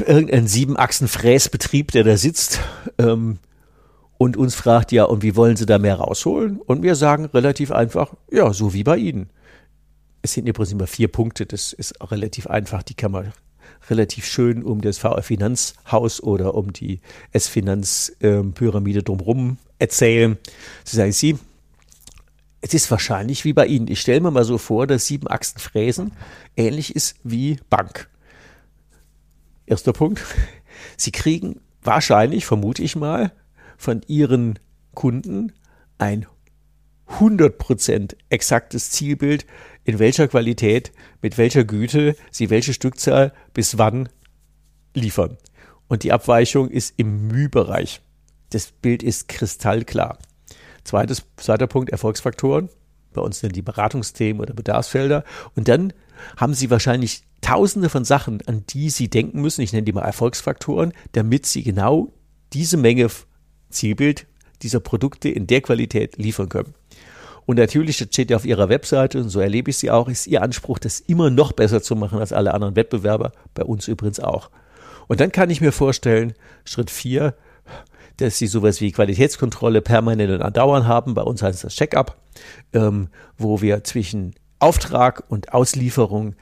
[0.05, 2.59] irgendeinen Siebenachsen-Fräsbetrieb, der da sitzt
[2.97, 3.39] ähm,
[4.17, 6.59] und uns fragt, ja, und wie wollen Sie da mehr rausholen?
[6.59, 9.29] Und wir sagen relativ einfach, ja, so wie bei Ihnen.
[10.21, 13.33] Es sind übrigens immer vier Punkte, das ist relativ einfach, die kann man
[13.89, 20.37] relativ schön um das VR Finanzhaus oder um die S-Finanz-Pyramide drumherum erzählen.
[20.83, 21.37] Sie sagen, Sie,
[22.61, 23.87] es ist wahrscheinlich wie bei Ihnen.
[23.87, 26.13] Ich stelle mir mal so vor, dass sieben Achsen Fräsen
[26.57, 28.09] ähnlich ist wie Bank.
[29.65, 30.23] Erster Punkt.
[30.97, 33.31] Sie kriegen wahrscheinlich, vermute ich mal,
[33.77, 34.59] von Ihren
[34.93, 35.53] Kunden
[35.97, 36.25] ein
[37.19, 39.45] 100% exaktes Zielbild,
[39.83, 44.09] in welcher Qualität, mit welcher Güte sie welche Stückzahl bis wann
[44.95, 45.37] liefern.
[45.87, 48.01] Und die Abweichung ist im Mühbereich.
[48.49, 50.17] Das Bild ist kristallklar.
[50.83, 52.69] Zweites, zweiter Punkt, Erfolgsfaktoren.
[53.13, 55.23] Bei uns sind die Beratungsthemen oder Bedarfsfelder.
[55.55, 55.93] Und dann
[56.37, 59.61] haben Sie wahrscheinlich tausende von Sachen, an die Sie denken müssen.
[59.61, 62.11] Ich nenne die mal Erfolgsfaktoren, damit Sie genau
[62.53, 63.09] diese Menge
[63.69, 64.27] Zielbild
[64.61, 66.73] dieser Produkte in der Qualität liefern können.
[67.45, 70.25] Und natürlich, das steht ja auf ihrer Webseite und so erlebe ich sie auch, ist
[70.25, 74.19] ihr Anspruch, das immer noch besser zu machen als alle anderen Wettbewerber, bei uns übrigens
[74.19, 74.49] auch.
[75.07, 77.35] Und dann kann ich mir vorstellen, Schritt vier,
[78.17, 81.13] dass sie sowas wie Qualitätskontrolle permanent und andauernd haben.
[81.13, 82.17] Bei uns heißt das Check-up,
[82.73, 86.35] ähm, wo wir zwischen Auftrag und Auslieferung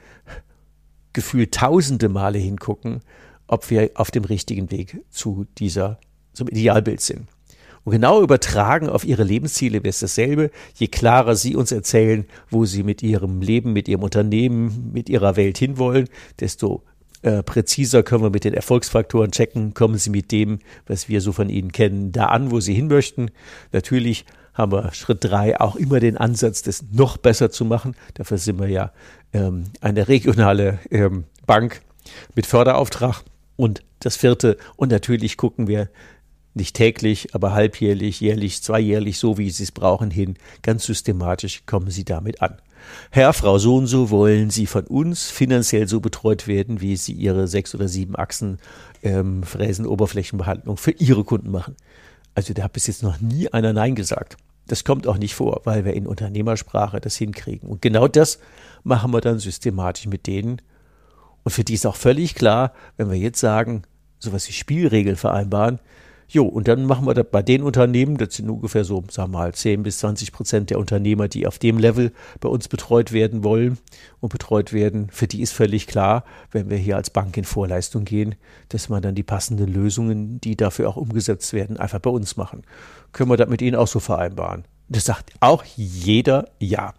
[1.12, 3.00] gefühlt tausende Male hingucken,
[3.46, 5.98] ob wir auf dem richtigen Weg zu dieser,
[6.32, 7.28] zum Idealbild sind.
[7.84, 10.50] Und genau übertragen auf ihre Lebensziele wäre es dasselbe.
[10.74, 15.36] Je klarer sie uns erzählen, wo sie mit ihrem Leben, mit ihrem Unternehmen, mit ihrer
[15.36, 16.08] Welt hinwollen,
[16.40, 16.82] desto
[17.24, 21.32] äh, präziser können wir mit den Erfolgsfaktoren checken, kommen sie mit dem, was wir so
[21.32, 23.30] von ihnen kennen, da an, wo sie hin möchten.
[23.72, 27.96] Natürlich haben wir Schritt drei auch immer den Ansatz, das noch besser zu machen.
[28.12, 28.92] Dafür sind wir ja
[29.32, 31.80] ähm, eine regionale ähm, Bank
[32.34, 33.22] mit Förderauftrag.
[33.56, 35.88] Und das vierte, und natürlich gucken wir
[36.54, 40.36] nicht täglich, aber halbjährlich, jährlich, zweijährlich, so wie Sie es brauchen, hin.
[40.62, 42.56] Ganz systematisch kommen Sie damit an.
[43.10, 47.12] Herr, Frau so und so wollen Sie von uns finanziell so betreut werden, wie Sie
[47.12, 48.58] Ihre sechs oder sieben Achsen
[49.02, 51.76] ähm, Fräsen Oberflächenbehandlung für Ihre Kunden machen.
[52.34, 54.36] Also da hat bis jetzt noch nie einer Nein gesagt.
[54.66, 57.68] Das kommt auch nicht vor, weil wir in Unternehmersprache das hinkriegen.
[57.68, 58.38] Und genau das
[58.82, 60.60] machen wir dann systematisch mit denen.
[61.42, 63.82] Und für die ist auch völlig klar, wenn wir jetzt sagen,
[64.18, 65.78] sowas wie Spielregeln vereinbaren,
[66.28, 69.38] Jo, und dann machen wir das bei den Unternehmen, das sind ungefähr so, sagen wir
[69.38, 73.44] mal, 10 bis 20 Prozent der Unternehmer, die auf dem Level bei uns betreut werden
[73.44, 73.78] wollen
[74.20, 75.08] und betreut werden.
[75.10, 78.34] Für die ist völlig klar, wenn wir hier als Bank in Vorleistung gehen,
[78.70, 82.62] dass man dann die passenden Lösungen, die dafür auch umgesetzt werden, einfach bei uns machen.
[83.12, 84.64] Können wir das mit ihnen auch so vereinbaren?
[84.88, 86.94] Das sagt auch jeder Ja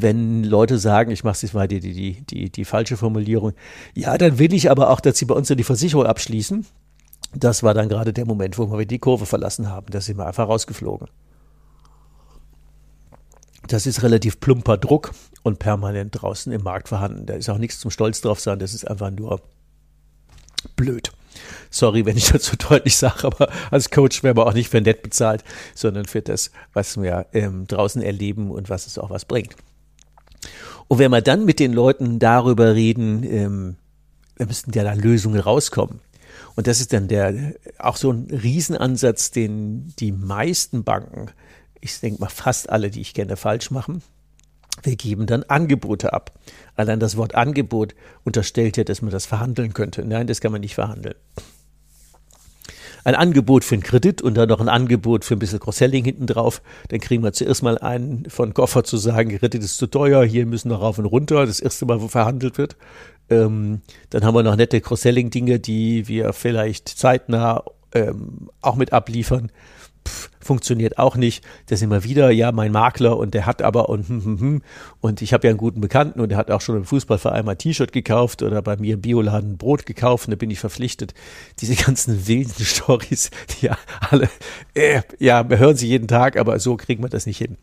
[0.00, 3.52] wenn Leute sagen, ich mache jetzt mal die, die, die, die falsche Formulierung,
[3.94, 6.64] ja, dann will ich aber auch, dass sie bei uns die Versicherung abschließen,
[7.34, 9.86] das war dann gerade der Moment, wo wir die Kurve verlassen haben.
[9.90, 11.08] Da sind wir einfach rausgeflogen.
[13.66, 15.12] Das ist relativ plumper Druck
[15.42, 17.26] und permanent draußen im Markt vorhanden.
[17.26, 18.58] Da ist auch nichts zum Stolz drauf sein.
[18.58, 19.42] Das ist einfach nur
[20.74, 21.12] blöd.
[21.70, 24.80] Sorry, wenn ich das so deutlich sage, aber als Coach werden wir auch nicht für
[24.80, 29.26] nett bezahlt, sondern für das, was wir ähm, draußen erleben und was es auch was
[29.26, 29.54] bringt.
[30.88, 33.76] Und wenn wir dann mit den Leuten darüber reden, ähm,
[34.36, 36.00] wir müssten ja da Lösungen rauskommen.
[36.58, 41.30] Und das ist dann der, auch so ein Riesenansatz, den die meisten Banken,
[41.80, 44.02] ich denke mal fast alle, die ich kenne, falsch machen.
[44.82, 46.36] Wir geben dann Angebote ab.
[46.74, 47.94] Allein das Wort Angebot
[48.24, 50.04] unterstellt ja, dass man das verhandeln könnte.
[50.04, 51.14] Nein, das kann man nicht verhandeln.
[53.04, 56.26] Ein Angebot für einen Kredit und dann noch ein Angebot für ein bisschen Cross-Selling hinten
[56.26, 56.60] drauf.
[56.88, 60.44] Dann kriegen wir zuerst mal einen von Koffer zu sagen, Kredit ist zu teuer, hier
[60.44, 61.46] müssen wir rauf und runter.
[61.46, 62.76] Das erste Mal, wo verhandelt wird.
[63.30, 69.50] Ähm, dann haben wir noch nette Cross-Selling-Dinge, die wir vielleicht zeitnah ähm, auch mit abliefern.
[70.06, 71.44] Pff, funktioniert auch nicht.
[71.66, 74.62] Das immer wieder, ja, mein Makler und der hat aber und hm, hm, hm,
[75.00, 77.56] und ich habe ja einen guten Bekannten und der hat auch schon im Fußballverein mal
[77.56, 81.14] T-Shirt gekauft oder bei mir im Bioladen Brot gekauft und da bin ich verpflichtet.
[81.60, 83.78] Diese ganzen wilden Stories, die ja
[84.10, 84.28] alle,
[84.74, 87.58] äh, ja, wir hören sie jeden Tag, aber so kriegen wir das nicht hin.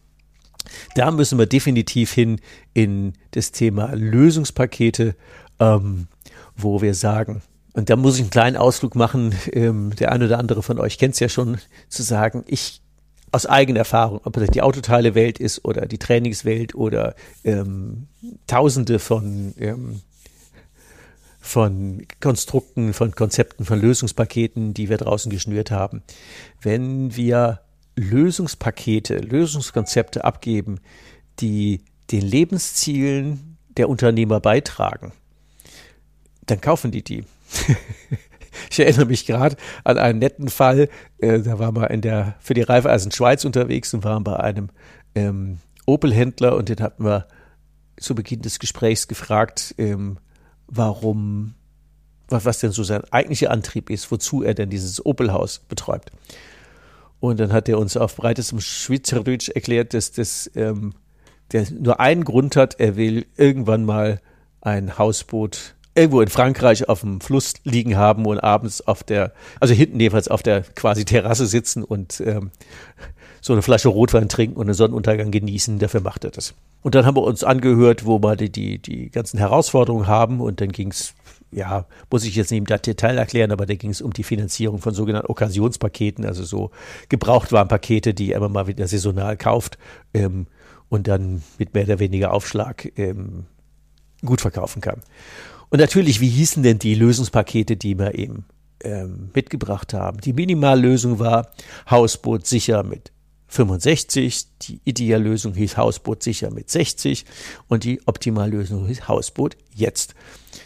[0.96, 2.40] Da müssen wir definitiv hin
[2.74, 5.16] in das Thema Lösungspakete
[5.60, 6.08] ähm,
[6.56, 7.42] wo wir sagen,
[7.74, 10.98] und da muss ich einen kleinen Ausflug machen, ähm, der eine oder andere von euch
[10.98, 11.58] kennt es ja schon,
[11.90, 12.82] zu sagen, ich
[13.32, 18.08] aus eigener Erfahrung, ob das die Autoteile-Welt ist oder die Trainingswelt oder ähm,
[18.48, 20.00] Tausende von, ähm,
[21.42, 26.02] von Konstrukten, von Konzepten, von Lösungspaketen, die wir draußen geschnürt haben.
[26.62, 27.60] Wenn wir
[27.98, 30.80] Lösungspakete, Lösungskonzepte abgeben,
[31.42, 35.12] die den Lebenszielen der Unternehmer beitragen,
[36.46, 37.24] dann kaufen die die.
[38.70, 40.90] ich erinnere mich gerade an einen netten Fall.
[41.18, 44.70] Äh, da waren wir in der, für die Reifeisen Schweiz unterwegs und waren bei einem
[45.16, 47.28] ähm, Opel-Händler und den hatten wir
[47.98, 50.18] zu Beginn des Gesprächs gefragt, ähm,
[50.68, 51.54] warum,
[52.28, 56.12] was, was denn so sein eigentlicher Antrieb ist, wozu er denn dieses Opel-Haus betreibt.
[57.20, 60.94] Und dann hat er uns auf breitestem Schweizerdeutsch erklärt, dass das ähm,
[61.52, 64.22] der nur einen Grund hat, er will irgendwann mal
[64.62, 69.74] ein Hausboot irgendwo in Frankreich auf dem Fluss liegen haben und abends auf der, also
[69.74, 72.52] hinten jedenfalls auf der quasi Terrasse sitzen und ähm,
[73.42, 75.80] so eine Flasche Rotwein trinken und einen Sonnenuntergang genießen.
[75.80, 76.54] Dafür macht er das.
[76.82, 80.62] Und dann haben wir uns angehört, wo wir die, die, die ganzen Herausforderungen haben und
[80.62, 81.14] dann ging es,
[81.52, 84.80] ja, muss ich jetzt nicht im Detail erklären, aber da ging es um die Finanzierung
[84.80, 86.72] von sogenannten Okkasionspaketen, also so
[87.10, 89.78] Gebrauchtwarenpakete, die er immer mal wieder saisonal kauft
[90.14, 90.48] ähm,
[90.90, 93.46] und dann mit mehr oder weniger Aufschlag ähm,
[94.24, 95.02] gut verkaufen kann.
[95.76, 98.46] Und natürlich, wie hießen denn die Lösungspakete, die wir eben
[98.82, 100.22] ähm, mitgebracht haben?
[100.22, 101.52] Die Minimallösung war
[101.92, 103.12] Hausboot sicher mit
[103.48, 107.26] 65, die Ideallösung hieß Hausboot sicher mit 60
[107.68, 110.16] und die Optimallösung hieß Hausboot jetzt.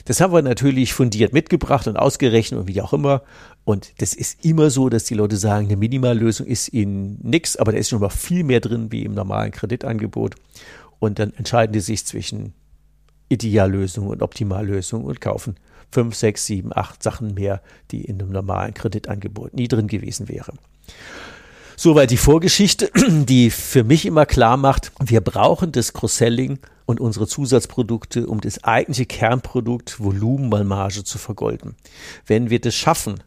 [0.05, 3.23] Das haben wir natürlich fundiert mitgebracht und ausgerechnet und wie auch immer.
[3.63, 7.71] Und das ist immer so, dass die Leute sagen, eine Minimallösung ist ihnen nix, aber
[7.71, 10.35] da ist schon mal viel mehr drin wie im normalen Kreditangebot.
[10.99, 12.53] Und dann entscheiden die sich zwischen
[13.29, 15.55] Ideallösung und Optimallösung und kaufen
[15.91, 17.61] fünf, sechs, sieben, acht Sachen mehr,
[17.91, 20.53] die in einem normalen Kreditangebot nie drin gewesen wäre.
[21.75, 27.27] Soweit die Vorgeschichte, die für mich immer klar macht, wir brauchen das Cross-Selling und unsere
[27.27, 31.75] Zusatzprodukte, um das eigentliche Kernprodukt Volumen mal Marge zu vergolden.
[32.25, 33.23] Wenn wir das schaffen,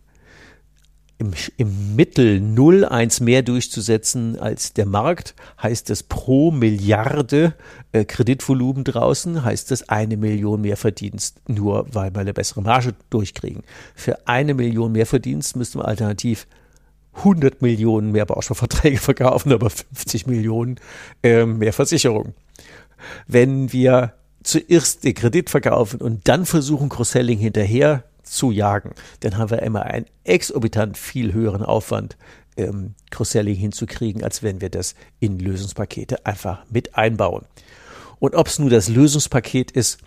[1.23, 7.55] im, im Mittel 0,1 mehr durchzusetzen als der Markt, heißt das pro Milliarde
[7.93, 12.95] äh, Kreditvolumen draußen, heißt das eine Million mehr Verdienst, nur weil wir eine bessere Marge
[13.11, 13.63] durchkriegen.
[13.95, 16.47] Für eine Million mehr Verdienst müssten wir alternativ
[17.15, 20.77] 100 Millionen mehr Bausparverträge verkaufen, aber 50 Millionen
[21.23, 22.35] äh, mehr Versicherungen.
[23.27, 29.51] Wenn wir zuerst den Kredit verkaufen und dann versuchen, Cross-Selling hinterher zu jagen, dann haben
[29.51, 32.17] wir immer einen exorbitant viel höheren Aufwand,
[32.57, 37.45] ähm, Cross-Selling hinzukriegen, als wenn wir das in Lösungspakete einfach mit einbauen.
[38.19, 39.99] Und ob es nur das Lösungspaket ist,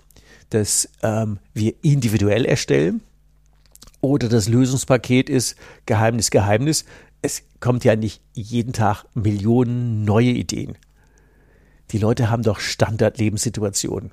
[0.50, 3.02] das ähm, wir individuell erstellen,
[4.02, 5.56] oder das Lösungspaket ist
[5.88, 6.86] Geheimnis, Geheimnis.
[7.24, 10.78] Es kommt ja nicht jeden Tag Millionen neue Ideen.
[11.90, 14.12] Die Leute haben doch Standardlebenssituationen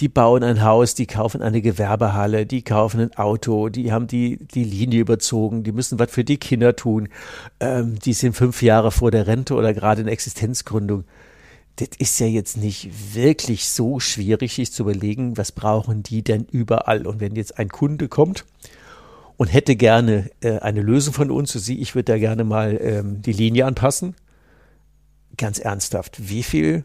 [0.00, 4.38] die bauen ein Haus, die kaufen eine Gewerbehalle, die kaufen ein Auto, die haben die,
[4.38, 7.08] die Linie überzogen, die müssen was für die Kinder tun,
[7.60, 11.04] ähm, die sind fünf Jahre vor der Rente oder gerade in Existenzgründung.
[11.76, 16.44] Das ist ja jetzt nicht wirklich so schwierig, sich zu überlegen, was brauchen die denn
[16.50, 17.06] überall.
[17.06, 18.44] Und wenn jetzt ein Kunde kommt
[19.38, 22.78] und hätte gerne äh, eine Lösung von uns, so sie, ich würde da gerne mal
[22.80, 24.14] ähm, die Linie anpassen.
[25.38, 26.84] Ganz ernsthaft, wie viel,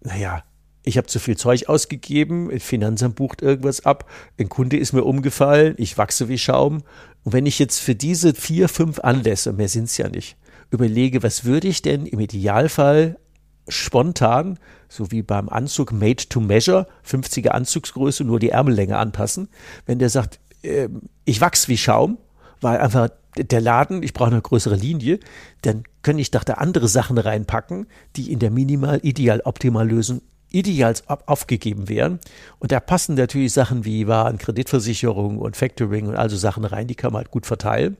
[0.00, 0.44] naja,
[0.84, 5.74] ich habe zu viel Zeug ausgegeben, Finanzamt bucht irgendwas ab, ein Kunde ist mir umgefallen,
[5.78, 6.82] ich wachse wie Schaum.
[7.24, 10.36] Und wenn ich jetzt für diese vier, fünf Anlässe, mehr sind es ja nicht,
[10.70, 13.18] überlege, was würde ich denn im Idealfall
[13.66, 19.48] spontan, so wie beim Anzug made to measure, 50er Anzugsgröße, nur die Ärmellänge anpassen,
[19.86, 20.88] wenn der sagt, äh,
[21.24, 22.18] ich wachse wie Schaum,
[22.60, 25.18] weil einfach der Laden, ich brauche eine größere Linie,
[25.62, 30.20] dann könnte ich doch da andere Sachen reinpacken, die in der minimal, ideal, optimal Lösung
[30.54, 30.94] ideal
[31.26, 32.20] aufgegeben werden.
[32.58, 36.94] Und da passen natürlich Sachen wie Waren, Kreditversicherung und Factoring und also Sachen rein, die
[36.94, 37.96] kann man halt gut verteilen.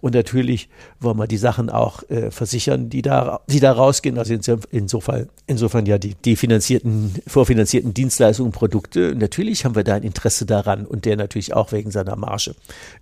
[0.00, 0.68] Und natürlich
[1.00, 4.18] wollen wir die Sachen auch äh, versichern, die da, die da rausgehen.
[4.18, 4.38] Also
[4.70, 9.14] insofern, insofern ja die, die finanzierten, vorfinanzierten Dienstleistungen, Produkte.
[9.16, 12.54] natürlich haben wir da ein Interesse daran und der natürlich auch wegen seiner Marge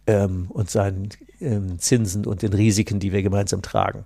[0.07, 4.05] ähm, und seinen ähm, Zinsen und den Risiken, die wir gemeinsam tragen.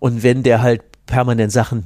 [0.00, 1.84] Und wenn der halt permanent Sachen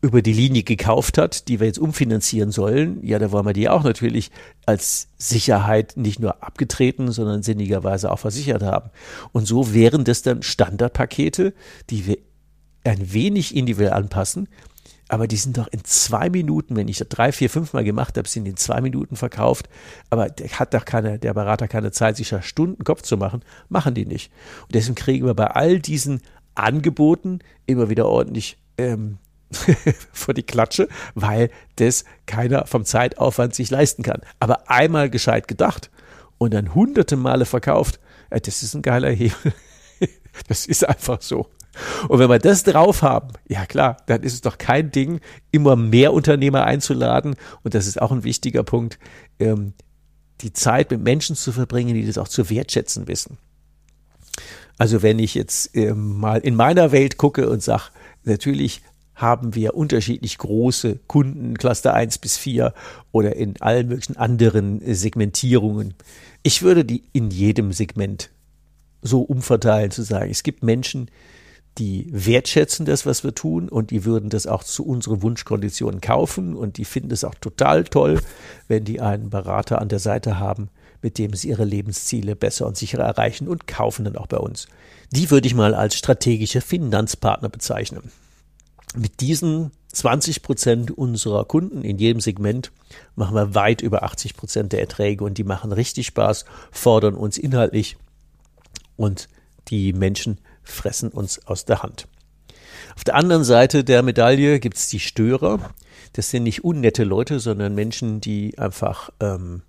[0.00, 3.68] über die Linie gekauft hat, die wir jetzt umfinanzieren sollen, ja, da wollen wir die
[3.68, 4.30] auch natürlich
[4.64, 8.90] als Sicherheit nicht nur abgetreten, sondern sinnigerweise auch versichert haben.
[9.32, 11.52] Und so wären das dann Standardpakete,
[11.90, 12.18] die wir
[12.84, 14.48] ein wenig individuell anpassen,
[15.08, 18.16] aber die sind doch in zwei Minuten, wenn ich das drei, vier, fünf Mal gemacht
[18.18, 19.68] habe, sind in zwei Minuten verkauft.
[20.10, 23.42] Aber der hat doch keine, der Berater keine Zeit, sich da Stunden Kopf zu machen.
[23.70, 24.30] Machen die nicht.
[24.64, 26.20] Und deswegen kriegen wir bei all diesen
[26.54, 29.16] Angeboten immer wieder ordentlich ähm,
[30.12, 34.20] vor die Klatsche, weil das keiner vom Zeitaufwand sich leisten kann.
[34.40, 35.90] Aber einmal gescheit gedacht
[36.36, 39.52] und dann hunderte Male verkauft, äh, das ist ein geiler Hebel.
[40.46, 41.48] Das ist einfach so.
[42.08, 45.74] Und wenn wir das drauf haben, ja klar, dann ist es doch kein Ding, immer
[45.74, 47.34] mehr Unternehmer einzuladen.
[47.64, 48.98] Und das ist auch ein wichtiger Punkt,
[49.38, 49.72] ähm,
[50.40, 53.38] die Zeit mit Menschen zu verbringen, die das auch zu wertschätzen wissen.
[54.76, 57.84] Also wenn ich jetzt ähm, mal in meiner Welt gucke und sage,
[58.22, 58.82] natürlich
[59.18, 62.72] haben wir unterschiedlich große Kunden, Cluster 1 bis 4
[63.10, 65.94] oder in allen möglichen anderen Segmentierungen.
[66.44, 68.30] Ich würde die in jedem Segment
[69.02, 71.10] so umverteilen zu sagen, es gibt Menschen,
[71.78, 76.54] die wertschätzen das, was wir tun und die würden das auch zu unseren Wunschkonditionen kaufen
[76.54, 78.20] und die finden es auch total toll,
[78.68, 80.70] wenn die einen Berater an der Seite haben,
[81.02, 84.66] mit dem sie ihre Lebensziele besser und sicherer erreichen und kaufen dann auch bei uns.
[85.10, 88.10] Die würde ich mal als strategische Finanzpartner bezeichnen
[88.96, 92.72] mit diesen 20 Prozent unserer Kunden in jedem Segment
[93.16, 97.38] machen wir weit über 80 Prozent der Erträge und die machen richtig Spaß, fordern uns
[97.38, 97.96] inhaltlich
[98.96, 99.28] und
[99.68, 102.06] die Menschen fressen uns aus der Hand.
[102.96, 105.60] Auf der anderen Seite der Medaille gibt es die Störer.
[106.12, 109.62] Das sind nicht unnette Leute, sondern Menschen, die einfach ähm,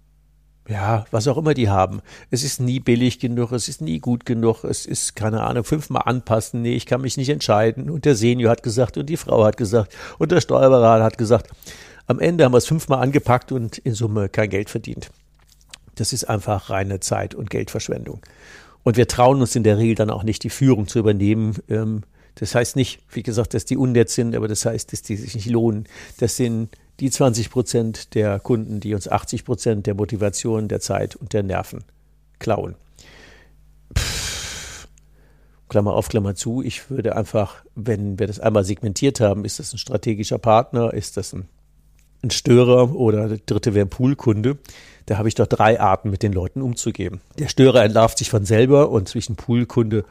[0.70, 2.02] ja, was auch immer die haben.
[2.30, 6.04] Es ist nie billig genug, es ist nie gut genug, es ist, keine Ahnung, fünfmal
[6.06, 7.90] anpassen, nee, ich kann mich nicht entscheiden.
[7.90, 11.50] Und der Senior hat gesagt und die Frau hat gesagt und der Steuerberater hat gesagt.
[12.06, 15.12] Am Ende haben wir es fünfmal angepackt und in Summe kein Geld verdient.
[15.96, 18.22] Das ist einfach reine Zeit- und Geldverschwendung.
[18.84, 21.56] Und wir trauen uns in der Regel dann auch nicht, die Führung zu übernehmen.
[21.68, 22.02] Ähm,
[22.36, 25.36] das heißt nicht, wie gesagt, dass die unnett sind, aber das heißt, dass die sich
[25.36, 25.88] nicht lohnen.
[26.20, 26.70] Das sind
[27.00, 31.44] die 20 Prozent der Kunden, die uns 80 Prozent der Motivation, der Zeit und der
[31.44, 31.84] Nerven
[32.40, 32.76] klauen.
[33.98, 34.88] Pff,
[35.68, 36.62] Klammer auf, Klammer zu.
[36.62, 41.18] Ich würde einfach, wenn wir das einmal segmentiert haben, ist das ein strategischer Partner, ist
[41.18, 41.48] das ein
[42.22, 44.58] ein Störer oder der dritte wäre ein Poolkunde.
[45.06, 47.22] Da habe ich doch drei Arten, mit den Leuten umzugehen.
[47.38, 50.06] Der Störer entlarvt sich von selber und zwischen Poolkunde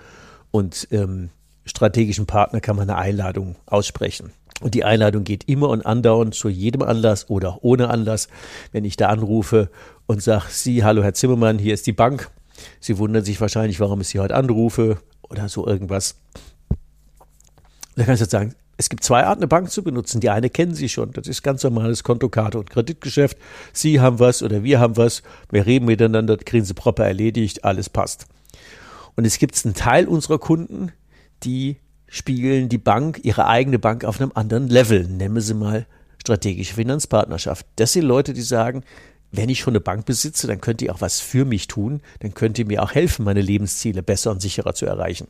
[0.51, 1.31] und ähm,
[1.65, 4.33] strategischen Partner kann man eine Einladung aussprechen.
[4.61, 8.29] Und die Einladung geht immer und andauernd zu jedem Anlass oder auch ohne Anlass.
[8.73, 9.71] Wenn ich da anrufe
[10.07, 12.31] und sage, Sie, hallo Herr Zimmermann, hier ist die Bank.
[12.81, 14.99] Sie wundern sich wahrscheinlich, warum ich Sie heute anrufe
[15.29, 16.17] oder so irgendwas.
[17.95, 20.21] Da kann ich jetzt sagen, es gibt zwei Arten, eine Bank zu benutzen.
[20.21, 21.13] Die eine kennen Sie schon.
[21.13, 23.37] Das ist ganz normales Kontokarte und Kreditgeschäft.
[23.73, 25.23] Sie haben was oder wir haben was.
[25.51, 28.27] Wir reden miteinander, kriegen Sie proper erledigt, alles passt.
[29.17, 30.93] Und es gibt einen Teil unserer Kunden,
[31.43, 31.77] die
[32.09, 35.07] spiegeln die Bank, ihre eigene Bank auf einem anderen Level.
[35.07, 35.87] Nennen Sie mal
[36.19, 37.67] strategische Finanzpartnerschaft.
[37.77, 38.83] Das sind Leute, die sagen,
[39.31, 42.35] wenn ich schon eine Bank besitze, dann könnt ihr auch was für mich tun, dann
[42.35, 45.29] könnt ihr mir auch helfen, meine Lebensziele besser und sicherer zu erreichen.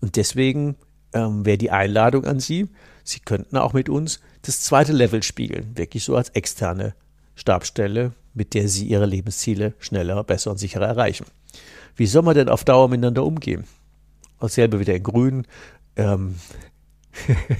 [0.00, 0.76] Und deswegen
[1.12, 2.68] ähm, wäre die Einladung an Sie,
[3.02, 6.94] Sie könnten auch mit uns das zweite Level spiegeln, wirklich so als externe
[7.34, 11.26] Stabstelle, mit der Sie Ihre Lebensziele schneller, besser und sicherer erreichen.
[11.96, 13.64] Wie soll man denn auf Dauer miteinander umgehen?
[14.38, 15.46] Dasselbe wieder in Grün,
[15.96, 16.36] ähm,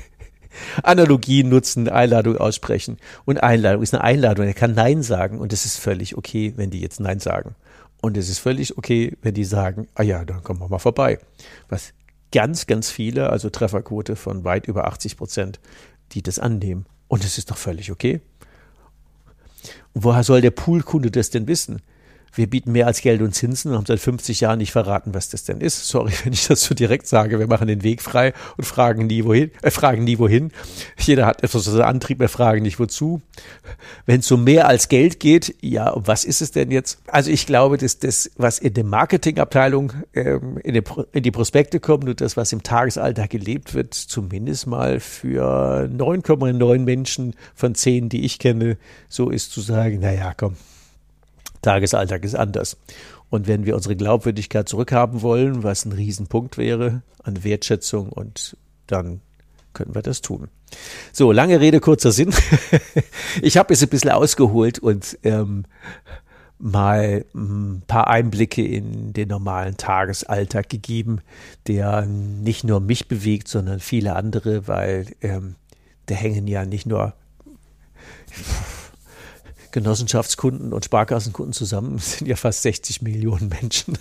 [0.83, 2.99] Analogien nutzen, Einladung aussprechen.
[3.25, 4.47] Und Einladung ist eine Einladung.
[4.47, 7.55] Er kann Nein sagen und es ist völlig okay, wenn die jetzt Nein sagen.
[8.01, 11.19] Und es ist völlig okay, wenn die sagen, ah ja, dann kommen wir mal vorbei.
[11.69, 11.93] Was
[12.33, 15.61] ganz, ganz viele, also Trefferquote von weit über 80 Prozent,
[16.13, 16.87] die das annehmen.
[17.09, 18.21] Und es ist doch völlig okay.
[19.95, 21.83] Woher soll der Poolkunde das denn wissen?
[22.35, 25.31] Wir bieten mehr als Geld und Zinsen und haben seit 50 Jahren nicht verraten, was
[25.31, 25.89] das denn ist.
[25.89, 27.39] Sorry, wenn ich das so direkt sage.
[27.39, 30.53] Wir machen den Weg frei und fragen nie wohin, äh, fragen nie wohin.
[30.99, 33.21] Jeder hat etwas so einen Antrieb, wir fragen nicht wozu.
[34.07, 37.01] Wenn es um mehr als Geld geht, ja, was ist es denn jetzt?
[37.07, 41.81] Also ich glaube, dass das, was in der Marketingabteilung ähm, in, den, in die Prospekte
[41.81, 48.09] kommt und das, was im Tagesalltag gelebt wird, zumindest mal für 9,9 Menschen von 10,
[48.09, 48.77] die ich kenne,
[49.09, 50.57] so ist zu sagen, naja, komm,
[51.63, 52.77] Tagesalltag ist anders.
[53.29, 58.57] Und wenn wir unsere Glaubwürdigkeit zurückhaben wollen, was ein Riesenpunkt wäre an Wertschätzung, und
[58.87, 59.21] dann
[59.73, 60.49] können wir das tun.
[61.13, 62.33] So, lange Rede, kurzer Sinn.
[63.43, 65.65] ich habe es ein bisschen ausgeholt und ähm,
[66.59, 71.21] mal ein paar Einblicke in den normalen Tagesalltag gegeben,
[71.67, 75.57] der nicht nur mich bewegt, sondern viele andere, weil ähm,
[76.07, 77.15] da hängen ja nicht nur
[79.73, 83.99] Genossenschaftskunden und Sparkassenkunden zusammen sind ja fast 60 Millionen Menschen.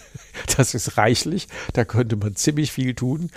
[0.57, 1.47] Das ist reichlich.
[1.74, 3.30] Da könnte man ziemlich viel tun.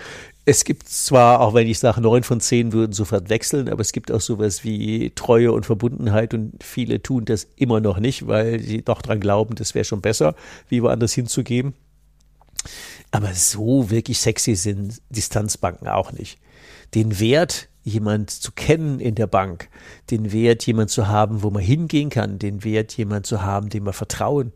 [0.44, 3.92] Es gibt zwar, auch wenn ich sage, neun von zehn würden sofort wechseln, aber es
[3.92, 8.60] gibt auch sowas wie Treue und Verbundenheit und viele tun das immer noch nicht, weil
[8.60, 10.34] sie doch dran glauben, das wäre schon besser,
[10.68, 11.74] wie woanders hinzugeben.
[13.10, 16.38] Aber so wirklich sexy sind Distanzbanken auch nicht.
[16.94, 19.68] Den Wert jemand zu kennen in der Bank,
[20.10, 23.86] den Wert, jemand zu haben, wo man hingehen kann, den Wert, jemand zu haben, dem
[23.86, 24.52] wir vertrauen,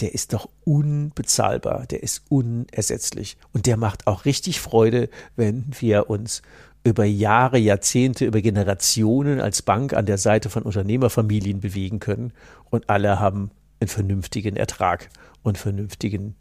[0.00, 3.36] der ist doch unbezahlbar, der ist unersetzlich.
[3.52, 6.42] Und der macht auch richtig Freude, wenn wir uns
[6.84, 12.32] über Jahre, Jahrzehnte, über Generationen als Bank an der Seite von Unternehmerfamilien bewegen können
[12.70, 13.50] und alle haben
[13.80, 15.08] einen vernünftigen Ertrag
[15.42, 16.36] und vernünftigen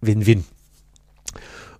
[0.00, 0.44] Win-Win.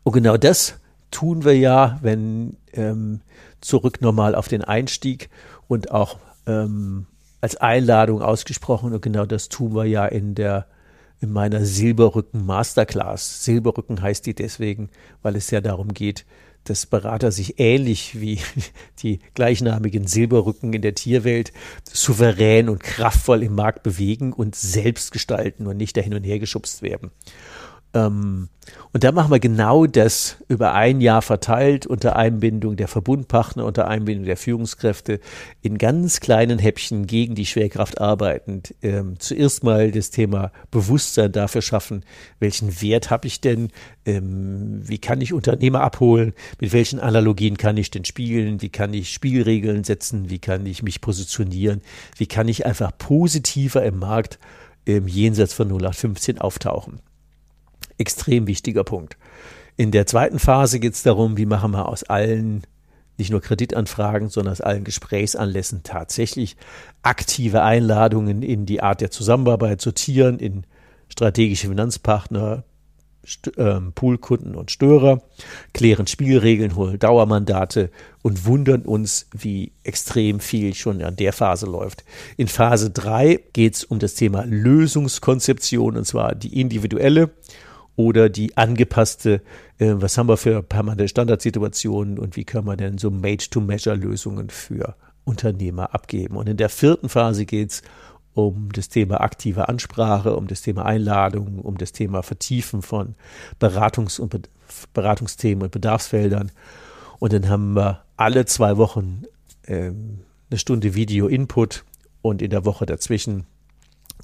[0.03, 0.80] Und genau das
[1.11, 3.21] tun wir ja, wenn ähm,
[3.61, 5.29] zurück nochmal auf den Einstieg
[5.69, 7.07] und auch ähm,
[7.41, 8.93] als Einladung ausgesprochen.
[8.93, 10.67] Und genau das tun wir ja in der
[11.21, 13.45] in meiner Silberrücken Masterclass.
[13.45, 14.89] Silberrücken heißt die deswegen,
[15.23, 16.25] weil es ja darum geht,
[16.65, 18.41] dass Berater sich ähnlich wie
[19.03, 21.53] die gleichnamigen Silberrücken in der Tierwelt
[21.91, 26.83] souverän und kraftvoll im Markt bewegen und selbst gestalten und nicht dahin und her geschubst
[26.83, 27.11] werden.
[27.93, 28.49] Ähm,
[28.93, 33.89] und da machen wir genau das über ein Jahr verteilt unter Einbindung der Verbundpartner, unter
[33.89, 35.21] Einbindung der Führungskräfte
[35.63, 38.75] in ganz kleinen Häppchen gegen die Schwerkraft arbeitend.
[38.83, 42.05] Ähm, zuerst mal das Thema Bewusstsein dafür schaffen,
[42.39, 43.71] welchen Wert habe ich denn,
[44.07, 48.95] ähm, wie kann ich Unternehmer abholen, mit welchen Analogien kann ich denn spielen, wie kann
[48.95, 51.81] ich Spielregeln setzen, wie kann ich mich positionieren,
[52.17, 54.39] wie kann ich einfach positiver im Markt
[54.85, 57.01] im Jenseits von 0815 auftauchen
[58.01, 59.17] extrem wichtiger Punkt.
[59.77, 62.63] In der zweiten Phase geht es darum, wie machen wir aus allen,
[63.17, 66.57] nicht nur Kreditanfragen, sondern aus allen Gesprächsanlässen tatsächlich
[67.03, 70.65] aktive Einladungen in die Art der Zusammenarbeit sortieren, in
[71.09, 72.65] strategische Finanzpartner,
[73.27, 75.23] St ähm, Poolkunden und Störer,
[75.75, 77.91] klären Spielregeln, holen Dauermandate
[78.23, 82.05] und wundern uns, wie extrem viel schon an der Phase läuft.
[82.37, 87.31] In Phase 3 geht es um das Thema Lösungskonzeption, und zwar die individuelle
[88.01, 89.43] oder die angepasste,
[89.79, 94.97] äh, was haben wir für permanente Standardsituationen und wie können wir denn so Made-to-Measure-Lösungen für
[95.25, 96.37] Unternehmer abgeben.
[96.37, 97.83] Und in der vierten Phase geht es
[98.33, 103.17] um das Thema aktive Ansprache, um das Thema Einladung, um das Thema Vertiefen von
[103.61, 104.41] Beratungs- und Be
[104.95, 106.53] Beratungsthemen und Bedarfsfeldern.
[107.19, 109.25] Und dann haben wir alle zwei Wochen
[109.67, 111.85] ähm, eine Stunde Video-Input
[112.23, 113.47] und in der Woche dazwischen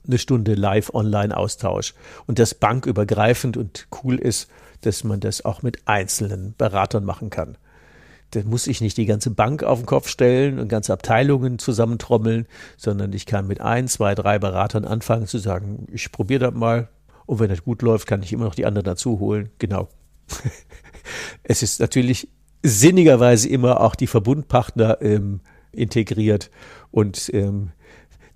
[0.07, 1.95] eine Stunde Live-Online-Austausch.
[2.27, 4.49] Und das bankübergreifend und cool ist,
[4.83, 7.57] dass man das auch mit einzelnen Beratern machen kann.
[8.33, 12.47] Da muss ich nicht die ganze Bank auf den Kopf stellen und ganze Abteilungen zusammentrommeln,
[12.77, 16.89] sondern ich kann mit ein, zwei, drei Beratern anfangen zu sagen, ich probiere das mal
[17.27, 19.51] und wenn das gut läuft, kann ich immer noch die anderen dazu holen.
[19.59, 19.89] Genau.
[21.45, 22.29] es ist natürlich
[22.63, 25.41] sinnigerweise immer auch die Verbundpartner ähm,
[25.71, 26.51] integriert
[26.91, 27.71] und ähm,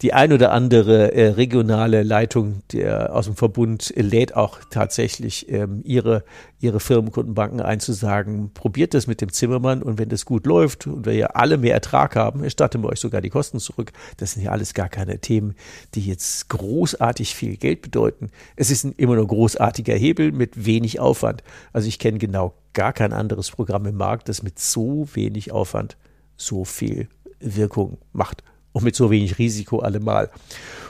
[0.03, 5.83] die ein oder andere äh, regionale Leitung der, aus dem Verbund lädt auch tatsächlich ähm,
[5.85, 6.25] ihre,
[6.59, 10.87] ihre Firmenkundenbanken ein zu sagen, probiert das mit dem Zimmermann und wenn das gut läuft
[10.87, 13.93] und wir ja alle mehr Ertrag haben, erstatten wir euch sogar die Kosten zurück.
[14.17, 15.55] Das sind ja alles gar keine Themen,
[15.95, 18.31] die jetzt großartig viel Geld bedeuten.
[18.57, 21.43] Es ist ein immer nur großartiger Hebel mit wenig Aufwand.
[21.75, 25.99] Also ich kenne genau gar kein anderes Programm im Markt, das mit so wenig Aufwand
[26.37, 27.09] so viel
[27.41, 28.43] Wirkung macht
[28.73, 30.31] und mit so wenig Risiko allemal.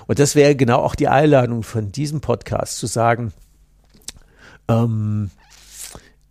[0.06, 3.32] Und das wäre genau auch die Einladung von diesem Podcast zu sagen,
[4.68, 5.30] ähm,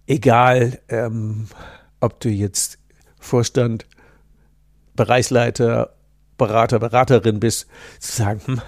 [0.06, 1.48] egal ähm,
[2.00, 2.78] ob du jetzt
[3.20, 3.86] Vorstand,
[4.96, 5.94] Bereichsleiter,
[6.38, 7.68] Berater, Beraterin bist,
[8.00, 8.62] zu sagen, hm,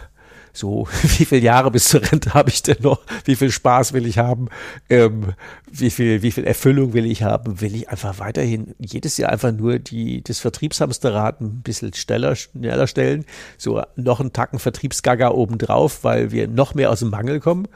[0.53, 0.87] so,
[1.17, 3.01] wie viele Jahre bis zur Rente habe ich denn noch?
[3.25, 4.49] Wie viel Spaß will ich haben?
[4.89, 5.33] Ähm,
[5.71, 7.61] wie viel, wie viel Erfüllung will ich haben?
[7.61, 12.87] Will ich einfach weiterhin jedes Jahr einfach nur die, das Vertriebshamsterrad ein bisschen schneller, schneller
[12.87, 13.25] stellen?
[13.57, 17.67] So noch einen Tacken Vertriebsgaga obendrauf, weil wir noch mehr aus dem Mangel kommen?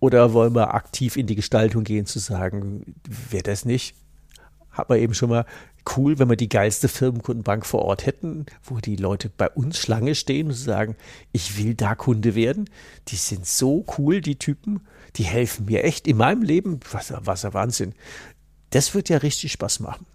[0.00, 2.96] Oder wollen wir aktiv in die Gestaltung gehen, zu sagen,
[3.30, 3.94] wäre das nicht?
[4.72, 5.44] Hat man eben schon mal
[5.96, 10.14] cool, wenn wir die geilste Firmenkundenbank vor Ort hätten, wo die Leute bei uns Schlange
[10.14, 10.96] stehen und sagen,
[11.32, 12.68] ich will da Kunde werden.
[13.08, 14.80] Die sind so cool, die Typen.
[15.16, 16.80] Die helfen mir echt in meinem Leben.
[16.90, 17.94] Was, was ein Wahnsinn.
[18.70, 20.06] Das wird ja richtig Spaß machen.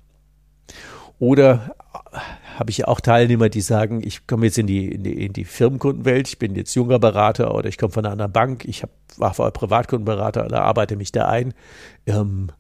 [1.19, 1.75] Oder
[2.11, 2.17] äh,
[2.57, 5.33] habe ich ja auch Teilnehmer, die sagen, ich komme jetzt in die, in die, in
[5.33, 8.83] die Firmenkundenwelt, ich bin jetzt junger Berater oder ich komme von einer anderen Bank, ich
[8.83, 11.53] hab, war vorher Privatkundenberater oder arbeite mich da ein.
[12.05, 12.51] Ähm,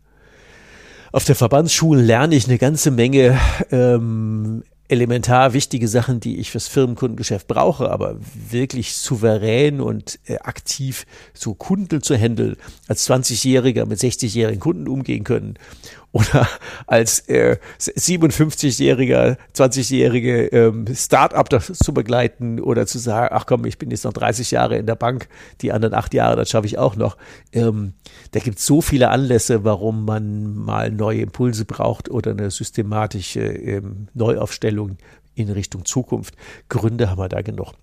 [1.17, 3.39] auf der Verbandsschule lerne ich eine ganze Menge
[3.71, 8.17] ähm, elementar wichtige Sachen, die ich fürs Firmenkundengeschäft brauche, aber
[8.51, 12.55] wirklich souverän und äh, aktiv so Kunden zu handeln,
[12.87, 15.55] als 20-Jähriger mit 60-jährigen Kunden umgehen können
[16.11, 16.47] oder
[16.87, 23.91] als äh, 57-jähriger, 20-jährige ähm, Start-up zu begleiten oder zu sagen, ach komm, ich bin
[23.91, 25.27] jetzt noch 30 Jahre in der Bank,
[25.61, 27.17] die anderen acht Jahre, das schaffe ich auch noch.
[27.51, 27.93] Ähm,
[28.31, 33.41] da gibt es so viele Anlässe, warum man mal neue Impulse braucht oder eine systematische
[33.41, 34.97] ähm, Neuaufstellung
[35.35, 36.35] in Richtung Zukunft.
[36.69, 37.73] Gründe haben wir da genug.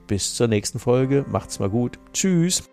[0.07, 1.23] Bis zur nächsten Folge.
[1.29, 1.99] Macht's mal gut.
[2.13, 2.63] Tschüss.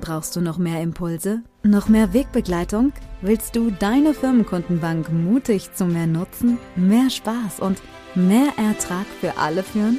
[0.00, 1.42] Brauchst du noch mehr Impulse?
[1.62, 2.92] Noch mehr Wegbegleitung?
[3.22, 7.80] Willst du deine Firmenkundenbank mutig zu mehr Nutzen, mehr Spaß und
[8.14, 9.98] mehr Ertrag für alle führen?